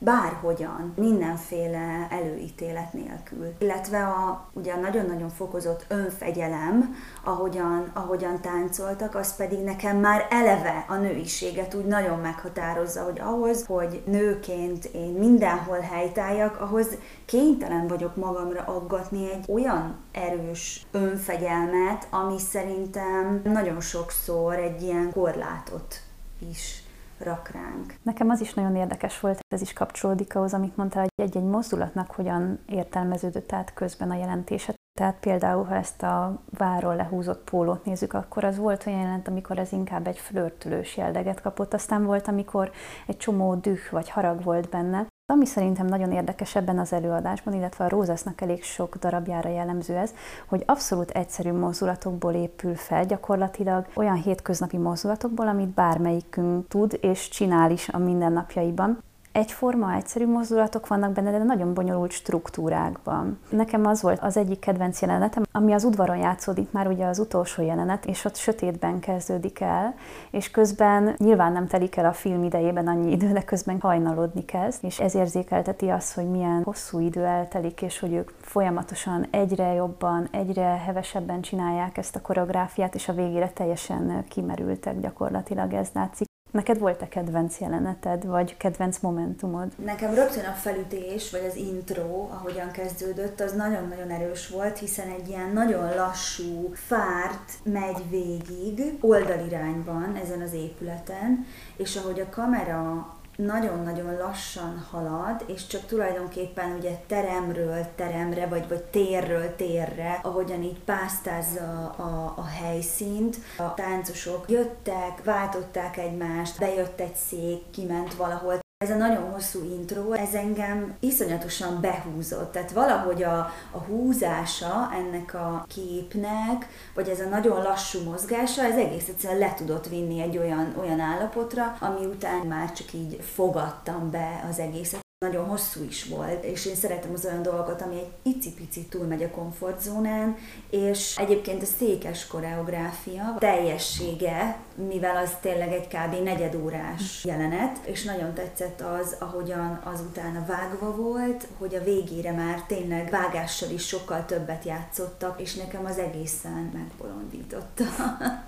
bárhogyan, 0.00 0.92
mindenféle 0.96 2.06
előítélet 2.10 2.92
nélkül. 2.92 3.54
Illetve 3.58 4.02
a 4.02 4.48
ugye 4.52 4.76
nagyon-nagyon 4.76 5.28
fokozott 5.28 5.84
önfegyelem, 5.88 6.94
ahogyan, 7.24 7.90
ahogyan 7.92 8.40
táncoltak, 8.40 9.14
az 9.14 9.36
pedig 9.36 9.58
nekem 9.58 9.96
már 9.96 10.26
eleve 10.30 10.84
a 10.88 10.94
nőiséget 10.94 11.74
úgy 11.74 11.84
nagyon 11.84 12.18
meghatározza, 12.18 13.02
hogy 13.02 13.20
ahhoz, 13.20 13.66
hogy 13.66 14.02
nőként 14.06 14.84
én 14.84 15.12
mindenhol 15.12 15.78
helytáljak, 15.78 16.60
ahhoz 16.60 16.86
kénytelen 17.24 17.86
vagyok 17.86 18.16
magamra 18.16 18.60
aggatni 18.60 19.30
egy 19.30 19.44
olyan 19.48 19.96
erős 20.12 20.86
önfegyelmet, 20.90 22.06
ami 22.10 22.38
szerintem 22.38 23.40
nagyon 23.44 23.80
sokszor 23.80 24.54
egy 24.54 24.82
ilyen 24.82 25.12
korlátot 25.12 26.02
is 26.50 26.79
rak 27.20 27.48
ránk. 27.48 27.94
Nekem 28.02 28.28
az 28.28 28.40
is 28.40 28.54
nagyon 28.54 28.76
érdekes 28.76 29.20
volt, 29.20 29.38
ez 29.48 29.60
is 29.60 29.72
kapcsolódik 29.72 30.34
ahhoz, 30.34 30.54
amit 30.54 30.76
mondtál, 30.76 31.02
hogy 31.02 31.26
egy-egy 31.26 31.48
mozdulatnak 31.48 32.10
hogyan 32.10 32.58
értelmeződött 32.66 33.52
át 33.52 33.74
közben 33.74 34.10
a 34.10 34.16
jelentése. 34.16 34.74
Tehát 34.98 35.20
például, 35.20 35.64
ha 35.64 35.74
ezt 35.74 36.02
a 36.02 36.42
váról 36.58 36.96
lehúzott 36.96 37.50
pólót 37.50 37.84
nézzük, 37.84 38.12
akkor 38.12 38.44
az 38.44 38.56
volt 38.56 38.86
olyan 38.86 39.00
jelent, 39.00 39.28
amikor 39.28 39.58
ez 39.58 39.72
inkább 39.72 40.06
egy 40.06 40.18
flörtülős 40.18 40.96
jelleget 40.96 41.40
kapott, 41.40 41.74
aztán 41.74 42.04
volt, 42.04 42.28
amikor 42.28 42.70
egy 43.06 43.16
csomó 43.16 43.54
düh 43.54 43.90
vagy 43.90 44.10
harag 44.10 44.42
volt 44.42 44.68
benne, 44.68 45.06
ami 45.30 45.46
szerintem 45.46 45.86
nagyon 45.86 46.12
érdekes 46.12 46.54
ebben 46.54 46.78
az 46.78 46.92
előadásban, 46.92 47.54
illetve 47.54 47.84
a 47.84 47.88
Rózasznak 47.88 48.40
elég 48.40 48.62
sok 48.62 48.96
darabjára 48.96 49.48
jellemző 49.48 49.96
ez, 49.96 50.14
hogy 50.46 50.62
abszolút 50.66 51.10
egyszerű 51.10 51.52
mozdulatokból 51.52 52.34
épül 52.34 52.74
fel, 52.74 53.04
gyakorlatilag 53.04 53.86
olyan 53.94 54.16
hétköznapi 54.16 54.76
mozdulatokból, 54.76 55.48
amit 55.48 55.68
bármelyikünk 55.68 56.68
tud 56.68 56.98
és 57.00 57.28
csinál 57.28 57.70
is 57.70 57.88
a 57.88 57.98
mindennapjaiban 57.98 59.02
egyforma, 59.32 59.94
egyszerű 59.94 60.26
mozdulatok 60.26 60.86
vannak 60.86 61.12
benne, 61.12 61.30
de 61.30 61.44
nagyon 61.44 61.74
bonyolult 61.74 62.10
struktúrákban. 62.10 63.38
Nekem 63.50 63.86
az 63.86 64.02
volt 64.02 64.22
az 64.22 64.36
egyik 64.36 64.58
kedvenc 64.58 65.00
jelenetem, 65.00 65.42
ami 65.52 65.72
az 65.72 65.84
udvaron 65.84 66.16
játszódik 66.16 66.72
már 66.72 66.86
ugye 66.86 67.06
az 67.06 67.18
utolsó 67.18 67.62
jelenet, 67.62 68.06
és 68.06 68.24
ott 68.24 68.36
sötétben 68.36 69.00
kezdődik 69.00 69.60
el, 69.60 69.94
és 70.30 70.50
közben 70.50 71.14
nyilván 71.16 71.52
nem 71.52 71.66
telik 71.66 71.96
el 71.96 72.04
a 72.04 72.12
film 72.12 72.44
idejében 72.44 72.86
annyi 72.86 73.10
idő, 73.10 73.32
de 73.32 73.42
közben 73.42 73.80
hajnalodni 73.80 74.44
kezd, 74.44 74.84
és 74.84 75.00
ez 75.00 75.14
érzékelteti 75.14 75.88
azt, 75.88 76.14
hogy 76.14 76.30
milyen 76.30 76.62
hosszú 76.62 76.98
idő 76.98 77.24
eltelik, 77.24 77.82
és 77.82 77.98
hogy 77.98 78.12
ők 78.12 78.30
folyamatosan 78.40 79.26
egyre 79.30 79.72
jobban, 79.72 80.28
egyre 80.30 80.64
hevesebben 80.64 81.40
csinálják 81.40 81.96
ezt 81.96 82.16
a 82.16 82.20
koreográfiát, 82.20 82.94
és 82.94 83.08
a 83.08 83.12
végére 83.12 83.48
teljesen 83.48 84.24
kimerültek 84.28 85.00
gyakorlatilag 85.00 85.72
ez 85.72 85.88
látszik. 85.94 86.29
Neked 86.50 86.78
volt-e 86.78 87.08
kedvenc 87.08 87.60
jeleneted, 87.60 88.24
vagy 88.24 88.56
kedvenc 88.56 88.98
momentumod? 88.98 89.72
Nekem 89.84 90.14
rögtön 90.14 90.44
a 90.44 90.52
felütés, 90.52 91.30
vagy 91.30 91.44
az 91.48 91.56
intro, 91.56 92.28
ahogyan 92.30 92.70
kezdődött, 92.70 93.40
az 93.40 93.52
nagyon-nagyon 93.52 94.10
erős 94.10 94.48
volt, 94.48 94.78
hiszen 94.78 95.08
egy 95.08 95.28
ilyen 95.28 95.50
nagyon 95.52 95.94
lassú 95.94 96.70
fárt 96.74 97.52
megy 97.62 98.10
végig 98.10 98.96
oldalirányban 99.00 100.16
ezen 100.22 100.40
az 100.40 100.52
épületen, 100.52 101.46
és 101.76 101.96
ahogy 101.96 102.20
a 102.20 102.28
kamera 102.28 103.14
nagyon-nagyon 103.36 104.16
lassan 104.16 104.86
halad, 104.90 105.44
és 105.46 105.66
csak 105.66 105.86
tulajdonképpen 105.86 106.76
ugye 106.78 106.96
teremről 107.06 107.86
teremre, 107.96 108.46
vagy, 108.46 108.68
vagy 108.68 108.82
térről 108.82 109.56
térre, 109.56 110.20
ahogyan 110.22 110.62
így 110.62 110.78
pásztázza 110.84 111.90
a, 111.90 112.34
a 112.36 112.44
helyszínt. 112.44 113.36
A 113.56 113.74
táncosok 113.74 114.44
jöttek, 114.48 115.24
váltották 115.24 115.96
egymást, 115.96 116.58
bejött 116.58 117.00
egy 117.00 117.14
szék, 117.14 117.70
kiment 117.70 118.14
valahol, 118.14 118.58
ez 118.84 118.90
a 118.90 118.96
nagyon 118.96 119.30
hosszú 119.30 119.64
intro, 119.64 120.12
ez 120.12 120.34
engem 120.34 120.96
iszonyatosan 121.00 121.80
behúzott. 121.80 122.52
Tehát 122.52 122.72
valahogy 122.72 123.22
a, 123.22 123.38
a 123.70 123.78
húzása 123.78 124.90
ennek 124.94 125.34
a 125.34 125.66
képnek, 125.68 126.68
vagy 126.94 127.08
ez 127.08 127.20
a 127.20 127.28
nagyon 127.28 127.62
lassú 127.62 128.02
mozgása, 128.02 128.62
ez 128.62 128.76
egész 128.76 129.08
egyszerűen 129.08 129.38
le 129.38 129.54
tudott 129.54 129.88
vinni 129.88 130.20
egy 130.20 130.38
olyan, 130.38 130.74
olyan 130.80 131.00
állapotra, 131.00 131.76
ami 131.80 132.06
után 132.06 132.46
már 132.46 132.72
csak 132.72 132.92
így 132.92 133.20
fogadtam 133.34 134.10
be 134.10 134.46
az 134.50 134.58
egészet 134.58 135.00
nagyon 135.24 135.48
hosszú 135.48 135.84
is 135.84 136.04
volt, 136.04 136.44
és 136.44 136.66
én 136.66 136.74
szeretem 136.74 137.12
az 137.12 137.24
olyan 137.24 137.42
dolgokat, 137.42 137.82
ami 137.82 137.94
egy 137.94 138.12
icipici 138.22 138.86
túlmegy 138.86 139.22
a 139.22 139.30
komfortzónán, 139.30 140.36
és 140.70 141.16
egyébként 141.16 141.62
a 141.62 141.66
székes 141.78 142.26
koreográfia 142.26 143.36
teljessége, 143.38 144.56
mivel 144.88 145.16
az 145.16 145.30
tényleg 145.40 145.72
egy 145.72 145.88
kb. 145.88 146.22
negyedórás 146.24 147.24
jelenet, 147.24 147.78
és 147.84 148.04
nagyon 148.04 148.34
tetszett 148.34 148.80
az, 148.80 149.16
ahogyan 149.18 149.80
azután 149.84 150.36
a 150.36 150.46
vágva 150.46 150.96
volt, 150.96 151.46
hogy 151.58 151.74
a 151.74 151.84
végére 151.84 152.32
már 152.32 152.62
tényleg 152.66 153.10
vágással 153.10 153.70
is 153.70 153.86
sokkal 153.86 154.24
többet 154.24 154.64
játszottak, 154.64 155.40
és 155.40 155.54
nekem 155.54 155.84
az 155.84 155.98
egészen 155.98 156.70
megbolondította 156.72 157.84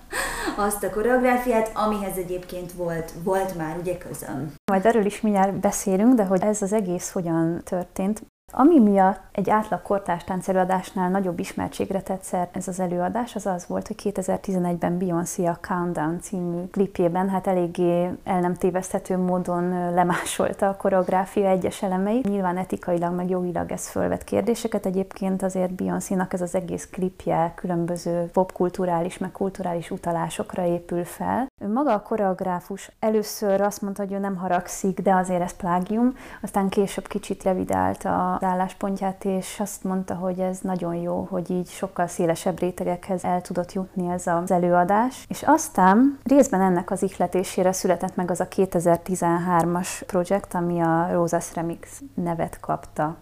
azt 0.66 0.82
a 0.82 0.90
koreográfiát, 0.90 1.70
amihez 1.74 2.16
egyébként 2.16 2.72
volt, 2.72 3.12
volt 3.22 3.56
már 3.56 3.76
ugye 3.76 3.98
közöm. 3.98 4.52
Majd 4.70 4.86
erről 4.86 5.04
is 5.04 5.20
mindjárt 5.20 5.60
beszélünk, 5.60 6.14
de 6.14 6.24
hogy 6.24 6.42
ez 6.42 6.62
az 6.62 6.72
egész 6.72 7.10
hogyan 7.10 7.60
történt. 7.64 8.22
Ami 8.54 8.78
miatt 8.78 9.20
egy 9.32 9.50
átlag 9.50 9.82
kortárs 9.82 10.24
táncelőadásnál 10.24 11.10
nagyobb 11.10 11.38
ismertségre 11.38 12.00
tett 12.00 12.22
szert 12.22 12.56
ez 12.56 12.68
az 12.68 12.80
előadás, 12.80 13.34
az 13.34 13.46
az 13.46 13.66
volt, 13.66 13.86
hogy 13.86 13.96
2011-ben 14.02 14.98
Beyoncé 14.98 15.46
a 15.46 15.58
Countdown 15.60 16.20
című 16.20 16.64
klipjében 16.70 17.28
hát 17.28 17.46
eléggé 17.46 18.10
el 18.24 18.40
nem 18.40 18.54
téveszthető 18.54 19.16
módon 19.16 19.94
lemásolta 19.94 20.68
a 20.68 20.76
koreográfia 20.76 21.48
egyes 21.48 21.82
elemeit. 21.82 22.28
Nyilván 22.28 22.56
etikailag 22.56 23.14
meg 23.14 23.30
jogilag 23.30 23.72
ez 23.72 23.88
fölvet 23.88 24.24
kérdéseket, 24.24 24.86
egyébként 24.86 25.42
azért 25.42 25.72
Beyoncé-nak 25.72 26.32
ez 26.32 26.40
az 26.40 26.54
egész 26.54 26.88
klipje 26.90 27.52
különböző 27.54 28.30
popkulturális 28.32 29.18
meg 29.18 29.32
kulturális 29.32 29.90
utalásokra 29.90 30.64
épül 30.64 31.04
fel. 31.04 31.46
Maga 31.68 31.92
a 31.92 32.02
koreográfus 32.02 32.90
először 33.00 33.60
azt 33.60 33.82
mondta, 33.82 34.02
hogy 34.02 34.12
ő 34.12 34.18
nem 34.18 34.36
haragszik, 34.36 35.00
de 35.00 35.14
azért 35.14 35.42
ez 35.42 35.56
plágium, 35.56 36.16
aztán 36.42 36.68
később 36.68 37.06
kicsit 37.06 37.42
revidált 37.42 38.04
az 38.04 38.42
álláspontját, 38.42 39.24
és 39.24 39.60
azt 39.60 39.84
mondta, 39.84 40.14
hogy 40.14 40.38
ez 40.38 40.58
nagyon 40.60 40.94
jó, 40.94 41.26
hogy 41.30 41.50
így 41.50 41.68
sokkal 41.68 42.06
szélesebb 42.06 42.58
rétegekhez 42.58 43.24
el 43.24 43.40
tudott 43.40 43.72
jutni 43.72 44.12
ez 44.12 44.26
az 44.26 44.50
előadás. 44.50 45.24
És 45.28 45.42
aztán 45.42 46.18
részben 46.24 46.60
ennek 46.60 46.90
az 46.90 47.02
ihletésére 47.02 47.72
született 47.72 48.16
meg 48.16 48.30
az 48.30 48.40
a 48.40 48.48
2013-as 48.48 49.88
projekt, 50.06 50.54
ami 50.54 50.80
a 50.80 51.08
Rosas 51.12 51.54
Remix 51.54 52.02
nevet 52.14 52.60
kapta. 52.60 53.16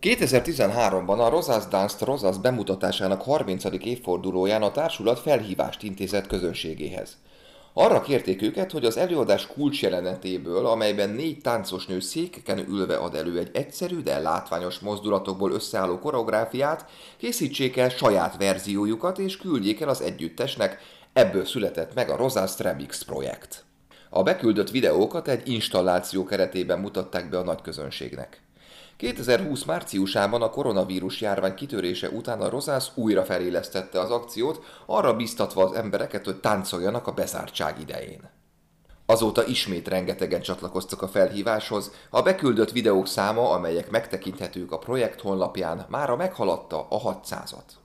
2013-ban 0.00 1.18
a 1.18 1.28
Rosas 1.28 1.66
Dance 1.66 2.04
Rosas 2.04 2.38
bemutatásának 2.38 3.22
30. 3.22 3.64
évfordulóján 3.64 4.62
a 4.62 4.70
társulat 4.70 5.18
felhívást 5.18 5.82
intézett 5.82 6.26
közönségéhez. 6.26 7.16
Arra 7.76 8.00
kérték 8.00 8.42
őket, 8.42 8.72
hogy 8.72 8.84
az 8.84 8.96
előadás 8.96 9.46
kulcsjelenetéből, 9.46 10.66
amelyben 10.66 11.10
négy 11.10 11.40
táncos 11.40 11.86
nő 11.86 12.00
székeken 12.00 12.58
ülve 12.68 12.96
ad 12.96 13.14
elő 13.14 13.38
egy 13.38 13.50
egyszerű, 13.52 14.02
de 14.02 14.18
látványos 14.18 14.78
mozdulatokból 14.78 15.52
összeálló 15.52 15.98
koreográfiát, 15.98 16.90
készítsék 17.16 17.76
el 17.76 17.88
saját 17.88 18.36
verziójukat 18.36 19.18
és 19.18 19.36
küldjék 19.36 19.80
el 19.80 19.88
az 19.88 20.00
együttesnek, 20.00 20.78
ebből 21.12 21.44
született 21.44 21.94
meg 21.94 22.10
a 22.10 22.16
Rosas 22.16 22.58
Remix 22.58 23.02
projekt. 23.02 23.64
A 24.10 24.22
beküldött 24.22 24.70
videókat 24.70 25.28
egy 25.28 25.48
installáció 25.48 26.24
keretében 26.24 26.78
mutatták 26.78 27.28
be 27.28 27.38
a 27.38 27.44
nagy 27.44 27.62
közönségnek. 27.62 28.43
2020 28.96 29.64
márciusában 29.64 30.42
a 30.42 30.50
koronavírus 30.50 31.20
járvány 31.20 31.54
kitörése 31.54 32.08
után 32.08 32.40
a 32.40 32.48
Rozász 32.48 32.90
újra 32.94 33.24
felélesztette 33.24 34.00
az 34.00 34.10
akciót, 34.10 34.64
arra 34.86 35.16
biztatva 35.16 35.64
az 35.64 35.72
embereket, 35.72 36.24
hogy 36.24 36.40
táncoljanak 36.40 37.06
a 37.06 37.12
bezártság 37.12 37.80
idején. 37.80 38.30
Azóta 39.06 39.46
ismét 39.46 39.88
rengetegen 39.88 40.40
csatlakoztak 40.40 41.02
a 41.02 41.08
felhíváshoz, 41.08 41.90
a 42.10 42.22
beküldött 42.22 42.70
videók 42.70 43.06
száma, 43.06 43.50
amelyek 43.50 43.90
megtekinthetők 43.90 44.72
a 44.72 44.78
projekt 44.78 45.20
honlapján, 45.20 45.86
mára 45.88 46.16
meghaladta 46.16 46.86
a 46.88 47.00
600-at. 47.00 47.83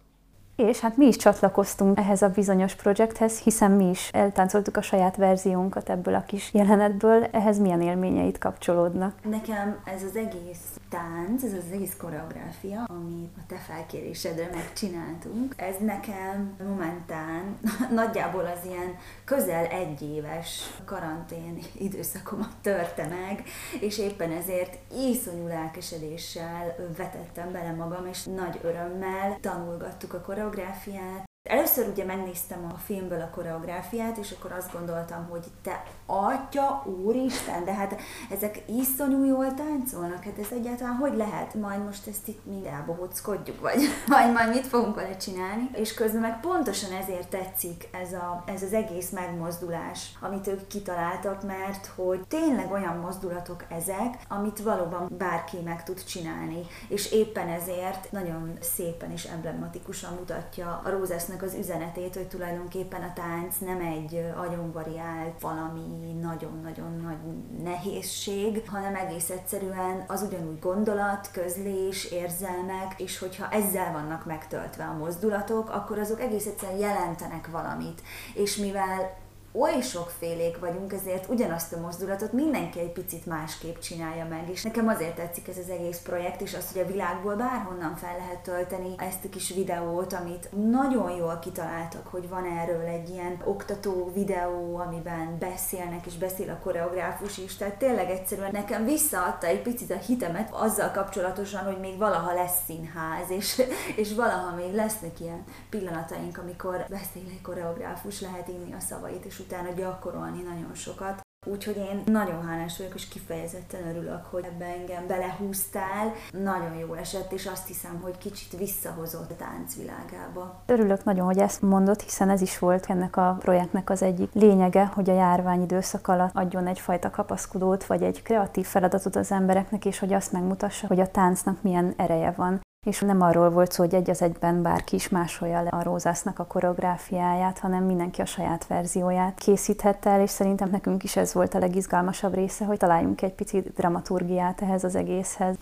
És 0.67 0.79
hát 0.79 0.97
mi 0.97 1.05
is 1.05 1.15
csatlakoztunk 1.15 1.97
ehhez 1.97 2.21
a 2.21 2.29
bizonyos 2.29 2.75
projekthez, 2.75 3.39
hiszen 3.39 3.71
mi 3.71 3.89
is 3.89 4.09
eltáncoltuk 4.13 4.77
a 4.77 4.81
saját 4.81 5.15
verziónkat 5.15 5.89
ebből 5.89 6.15
a 6.15 6.23
kis 6.23 6.53
jelenetből. 6.53 7.23
Ehhez 7.31 7.59
milyen 7.59 7.81
élményeit 7.81 8.37
kapcsolódnak? 8.37 9.13
Nekem 9.23 9.79
ez 9.85 10.03
az 10.03 10.15
egész 10.15 10.79
tánc, 10.89 11.43
ez 11.43 11.53
az 11.53 11.71
egész 11.73 11.95
koreográfia, 11.97 12.83
amit 12.89 13.31
a 13.37 13.41
te 13.47 13.55
felkérésedre 13.55 14.49
megcsináltunk, 14.53 15.53
ez 15.57 15.75
nekem 15.79 16.55
momentán 16.67 17.57
nagyjából 18.01 18.45
az 18.45 18.65
ilyen 18.65 18.95
közel 19.25 19.65
egy 19.65 20.01
éves 20.01 20.61
karantén 20.85 21.59
időszakomat 21.77 22.55
törte 22.61 23.07
meg, 23.07 23.43
és 23.79 23.97
éppen 23.97 24.31
ezért 24.31 24.77
iszonyú 25.09 25.47
lelkesedéssel 25.47 26.75
vetettem 26.97 27.51
bele 27.51 27.71
magam, 27.71 28.05
és 28.05 28.23
nagy 28.23 28.59
örömmel 28.63 29.37
tanulgattuk 29.41 30.13
a 30.13 30.21
koreográfiát, 30.21 30.47
koreográfiát, 30.49 31.28
Először 31.43 31.87
ugye 31.87 32.05
megnéztem 32.05 32.65
a 32.73 32.77
filmből 32.77 33.21
a 33.21 33.29
koreográfiát, 33.29 34.17
és 34.17 34.31
akkor 34.31 34.51
azt 34.51 34.71
gondoltam, 34.71 35.27
hogy 35.29 35.43
te 35.63 35.83
atya, 36.05 36.85
úristen, 37.03 37.65
de 37.65 37.73
hát 37.73 38.01
ezek 38.29 38.63
iszonyú 38.67 39.23
jól 39.23 39.53
táncolnak, 39.53 40.23
hát 40.23 40.37
ez 40.39 40.47
egyáltalán 40.51 40.93
hogy 40.95 41.15
lehet? 41.15 41.53
Majd 41.53 41.83
most 41.83 42.07
ezt 42.07 42.27
itt 42.27 42.45
mind 42.45 42.65
elbohockodjuk, 42.65 43.61
vagy 43.61 43.79
majd, 44.07 44.33
majd 44.33 44.49
mit 44.49 44.67
fogunk 44.67 44.95
vele 44.95 45.17
csinálni? 45.17 45.69
És 45.73 45.93
közben 45.93 46.21
meg 46.21 46.39
pontosan 46.39 46.91
ezért 46.91 47.29
tetszik 47.29 47.89
ez, 47.91 48.13
a, 48.13 48.43
ez 48.45 48.63
az 48.63 48.73
egész 48.73 49.09
megmozdulás, 49.09 50.11
amit 50.21 50.47
ők 50.47 50.67
kitaláltak, 50.67 51.43
mert 51.43 51.85
hogy 51.95 52.27
tényleg 52.27 52.71
olyan 52.71 52.95
mozdulatok 52.97 53.65
ezek, 53.69 54.17
amit 54.27 54.59
valóban 54.59 55.09
bárki 55.17 55.57
meg 55.63 55.83
tud 55.83 56.03
csinálni, 56.03 56.61
és 56.87 57.11
éppen 57.11 57.47
ezért 57.47 58.11
nagyon 58.11 58.57
szépen 58.61 59.11
és 59.11 59.23
emblematikusan 59.23 60.13
mutatja 60.13 60.81
a 60.85 60.89
Rózesznek 61.29 61.49
az 61.49 61.67
üzenetét, 61.67 62.15
hogy 62.15 62.27
tulajdonképpen 62.27 63.01
a 63.01 63.13
tánc 63.13 63.57
nem 63.57 63.79
egy 63.79 64.25
agyonvariált 64.37 65.41
valami 65.41 66.13
nagyon-nagyon 66.21 67.01
nagy 67.01 67.17
nehézség, 67.63 68.69
hanem 68.69 68.95
egész 68.95 69.29
egyszerűen 69.29 70.03
az 70.07 70.21
ugyanúgy 70.21 70.59
gondolat, 70.59 71.31
közlés, 71.31 72.11
érzelmek, 72.11 72.93
és 72.97 73.19
hogyha 73.19 73.49
ezzel 73.49 73.91
vannak 73.91 74.25
megtöltve 74.25 74.83
a 74.83 74.97
mozdulatok, 74.97 75.69
akkor 75.69 75.99
azok 75.99 76.21
egész 76.21 76.45
egyszerűen 76.45 76.79
jelentenek 76.79 77.47
valamit. 77.51 78.01
És 78.33 78.55
mivel 78.55 79.17
oly 79.51 79.81
sokfélék 79.81 80.59
vagyunk, 80.59 80.93
ezért 80.93 81.29
ugyanazt 81.29 81.73
a 81.73 81.79
mozdulatot 81.79 82.31
mindenki 82.31 82.79
egy 82.79 82.91
picit 82.91 83.25
másképp 83.25 83.77
csinálja 83.77 84.25
meg, 84.25 84.49
és 84.49 84.63
nekem 84.63 84.87
azért 84.87 85.15
tetszik 85.15 85.47
ez 85.47 85.57
az 85.57 85.69
egész 85.69 85.99
projekt, 85.99 86.41
és 86.41 86.53
az, 86.53 86.71
hogy 86.71 86.81
a 86.81 86.91
világból 86.91 87.35
bárhonnan 87.35 87.95
fel 87.95 88.17
lehet 88.17 88.39
tölteni 88.39 88.93
ezt 88.97 89.25
a 89.25 89.29
kis 89.29 89.53
videót, 89.53 90.13
amit 90.13 90.49
nagyon 90.69 91.11
jól 91.11 91.39
kitaláltak, 91.41 92.07
hogy 92.07 92.29
van 92.29 92.45
erről 92.45 92.85
egy 92.85 93.09
ilyen 93.09 93.41
oktató 93.45 94.11
videó, 94.13 94.77
amiben 94.77 95.37
beszélnek, 95.39 96.05
és 96.05 96.17
beszél 96.17 96.49
a 96.49 96.59
koreográfus 96.63 97.37
is, 97.37 97.55
tehát 97.55 97.77
tényleg 97.77 98.09
egyszerűen 98.09 98.51
nekem 98.51 98.85
visszaadta 98.85 99.47
egy 99.47 99.61
picit 99.61 99.91
a 99.91 99.97
hitemet 99.97 100.49
azzal 100.51 100.91
kapcsolatosan, 100.91 101.63
hogy 101.63 101.79
még 101.79 101.97
valaha 101.97 102.33
lesz 102.33 102.63
színház, 102.65 103.29
és, 103.29 103.61
és 104.01 104.13
valaha 104.13 104.55
még 104.55 104.73
lesznek 104.73 105.19
ilyen 105.19 105.43
pillanataink, 105.69 106.37
amikor 106.37 106.85
beszél 106.89 107.23
egy 107.29 107.41
koreográfus, 107.41 108.21
lehet 108.21 108.47
inni 108.47 108.73
a 108.73 108.79
szavait, 108.79 109.25
és 109.25 109.38
utána 109.39 109.71
gyakorolni 109.71 110.41
nagyon 110.41 110.73
sokat. 110.73 111.21
Úgyhogy 111.45 111.77
én 111.77 112.03
nagyon 112.05 112.47
hálás 112.47 112.77
vagyok, 112.77 112.95
és 112.95 113.07
kifejezetten 113.07 113.87
örülök, 113.87 114.25
hogy 114.25 114.43
ebbe 114.43 114.65
engem 114.65 115.07
belehúztál. 115.07 116.13
Nagyon 116.31 116.75
jó 116.75 116.93
esett, 116.93 117.31
és 117.31 117.45
azt 117.45 117.67
hiszem, 117.67 117.99
hogy 118.01 118.17
kicsit 118.17 118.57
visszahozott 118.57 119.31
a 119.31 119.35
táncvilágába. 119.35 120.63
Örülök 120.65 121.03
nagyon, 121.03 121.25
hogy 121.25 121.37
ezt 121.37 121.61
mondott, 121.61 122.01
hiszen 122.01 122.29
ez 122.29 122.41
is 122.41 122.59
volt 122.59 122.85
ennek 122.89 123.17
a 123.17 123.35
projektnek 123.39 123.89
az 123.89 124.01
egyik 124.01 124.33
lényege, 124.33 124.85
hogy 124.85 125.09
a 125.09 125.13
járvány 125.13 125.61
időszak 125.61 126.07
alatt 126.07 126.35
adjon 126.35 126.67
egyfajta 126.67 127.09
kapaszkodót, 127.09 127.85
vagy 127.85 128.03
egy 128.03 128.21
kreatív 128.21 128.65
feladatot 128.65 129.15
az 129.15 129.31
embereknek, 129.31 129.85
és 129.85 129.99
hogy 129.99 130.13
azt 130.13 130.31
megmutassa, 130.31 130.87
hogy 130.87 130.99
a 130.99 131.11
táncnak 131.11 131.61
milyen 131.61 131.93
ereje 131.97 132.31
van 132.31 132.61
és 132.85 132.99
nem 132.99 133.21
arról 133.21 133.49
volt 133.49 133.71
szó, 133.71 133.83
hogy 133.83 133.93
egy 133.93 134.09
az 134.09 134.21
egyben 134.21 134.61
bárki 134.61 134.95
is 134.95 135.09
másolja 135.09 135.61
le 135.61 135.69
a 135.69 135.83
Rózásznak 135.83 136.39
a 136.39 136.45
koreográfiáját, 136.45 137.59
hanem 137.59 137.83
mindenki 137.83 138.21
a 138.21 138.25
saját 138.25 138.67
verzióját 138.67 139.37
készíthette 139.37 140.09
el, 140.09 140.21
és 140.21 140.29
szerintem 140.29 140.69
nekünk 140.69 141.03
is 141.03 141.15
ez 141.15 141.33
volt 141.33 141.53
a 141.53 141.59
legizgalmasabb 141.59 142.33
része, 142.33 142.65
hogy 142.65 142.77
találjunk 142.77 143.21
egy 143.21 143.33
picit 143.33 143.73
dramaturgiát 143.73 144.61
ehhez 144.61 144.83
az 144.83 144.95
egészhez. 144.95 145.55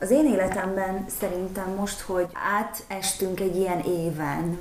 Az 0.00 0.10
én 0.10 0.26
életemben 0.26 1.04
szerintem 1.20 1.74
most, 1.76 2.00
hogy 2.00 2.28
átestünk 2.58 3.40
egy 3.40 3.56
ilyen 3.56 3.80
éven 3.80 4.58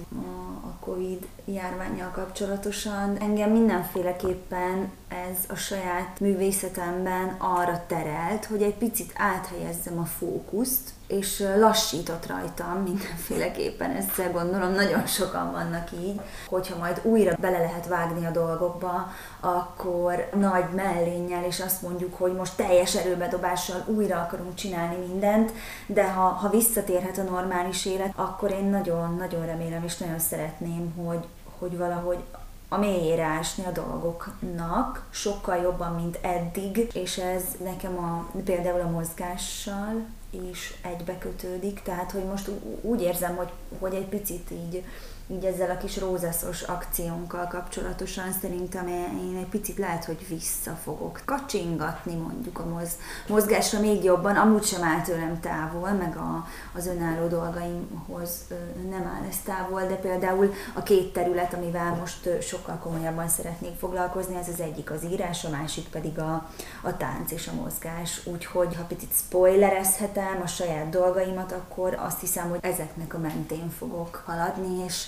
a 0.64 0.86
Covid 0.86 1.28
járványjal 1.46 2.12
kapcsolatosan, 2.12 3.18
engem 3.20 3.52
mindenféleképpen 3.52 4.92
ez 5.08 5.38
a 5.48 5.56
saját 5.56 6.20
művészetemben 6.20 7.36
arra 7.38 7.84
terelt, 7.88 8.46
hogy 8.46 8.62
egy 8.62 8.76
picit 8.76 9.14
áthelyezzem 9.16 10.00
a 10.00 10.06
fókuszt, 10.06 10.90
és 11.08 11.44
lassított 11.58 12.26
rajtam 12.26 12.82
mindenféleképpen, 12.84 13.92
ezzel 13.92 14.32
gondolom 14.32 14.74
nagyon 14.74 15.06
sokan 15.06 15.52
vannak 15.52 15.92
így, 15.92 16.22
hogyha 16.48 16.78
majd 16.78 17.02
újra 17.04 17.36
bele 17.40 17.58
lehet 17.58 17.88
vágni 17.88 18.26
a 18.26 18.32
dolgokba, 18.32 19.12
akkor 19.40 20.30
nagy 20.36 20.66
mellénnyel, 20.76 21.44
és 21.44 21.60
azt 21.60 21.82
mondjuk, 21.82 22.16
hogy 22.16 22.34
most 22.34 22.56
teljes 22.56 22.96
erőbedobással 22.96 23.84
újra 23.86 24.22
akarunk 24.22 24.56
csinálni 24.56 25.06
mindent, 25.08 25.52
de 25.86 26.12
ha, 26.12 26.22
ha 26.22 26.50
visszatérhet 26.50 27.18
a 27.18 27.24
normális 27.24 27.86
élet, 27.86 28.14
akkor 28.16 28.52
én 28.52 28.66
nagyon-nagyon 28.66 29.46
remélem, 29.46 29.84
és 29.84 29.98
nagyon 29.98 30.20
szeretném, 30.20 30.94
hogy, 30.96 31.28
hogy 31.60 31.78
valahogy 31.78 32.24
a 32.70 32.78
mélyére 32.78 33.24
ásni 33.24 33.66
a 33.66 33.72
dolgoknak, 33.72 35.08
sokkal 35.10 35.56
jobban, 35.56 35.96
mint 35.96 36.20
eddig, 36.22 36.88
és 36.94 37.18
ez 37.18 37.44
nekem 37.64 37.98
a, 37.98 38.40
például 38.44 38.82
a 38.82 38.90
mozgással 38.90 40.06
is 40.30 40.74
egybekötődik, 40.82 41.82
tehát 41.82 42.12
hogy 42.12 42.24
most 42.26 42.52
úgy 42.82 43.02
érzem, 43.02 43.36
hogy, 43.36 43.52
hogy 43.80 43.94
egy 43.94 44.08
picit 44.08 44.52
így 44.52 44.84
így 45.30 45.46
ezzel 45.46 45.70
a 45.70 45.78
kis 45.78 45.98
rózaszos 45.98 46.62
akciónkkal 46.62 47.48
kapcsolatosan 47.48 48.32
szerintem 48.42 48.88
én 48.88 49.38
egy 49.38 49.50
picit 49.50 49.78
lehet, 49.78 50.06
hogy 50.06 50.28
vissza 50.28 50.72
fogok 50.84 51.22
kacsingatni 51.26 52.16
mondjuk 52.16 52.60
a 52.60 52.66
moz, 52.66 52.90
mozgásra 53.28 53.80
még 53.80 54.04
jobban, 54.04 54.36
amúgy 54.36 54.64
sem 54.64 54.84
áll 54.84 55.02
tőlem 55.02 55.40
távol, 55.40 55.92
meg 55.92 56.18
a, 56.18 56.48
az 56.76 56.88
önálló 56.88 57.28
dolgaimhoz 57.28 58.32
nem 58.90 59.12
áll 59.16 59.28
ez 59.30 59.38
távol, 59.46 59.82
de 59.82 59.96
például 59.96 60.54
a 60.74 60.84
két 60.84 61.14
terület, 61.14 61.54
amivel 61.54 61.96
most 61.96 62.42
sokkal 62.42 62.76
komolyabban 62.76 63.28
szeretnék 63.28 63.76
foglalkozni, 63.80 64.36
ez 64.36 64.48
az 64.48 64.60
egyik 64.60 64.92
az 64.92 65.04
írás, 65.04 65.46
a 65.46 65.50
másik 65.50 65.88
pedig 65.88 66.20
a, 66.20 66.50
a 66.82 66.98
tánc 66.98 67.32
és 67.32 67.48
a 67.48 67.62
mozgás. 67.62 68.26
Úgyhogy 68.26 68.76
ha 68.76 68.84
picit 68.84 69.14
spoilerezhetem 69.14 70.42
a 70.44 70.48
saját 70.48 70.90
dolgaimat, 70.90 71.52
akkor 71.52 71.98
azt 72.00 72.20
hiszem, 72.20 72.50
hogy 72.50 72.60
ezeknek 72.62 73.14
a 73.14 73.18
mentén 73.18 73.70
fogok 73.70 74.24
haladni, 74.26 74.84
és 74.86 75.08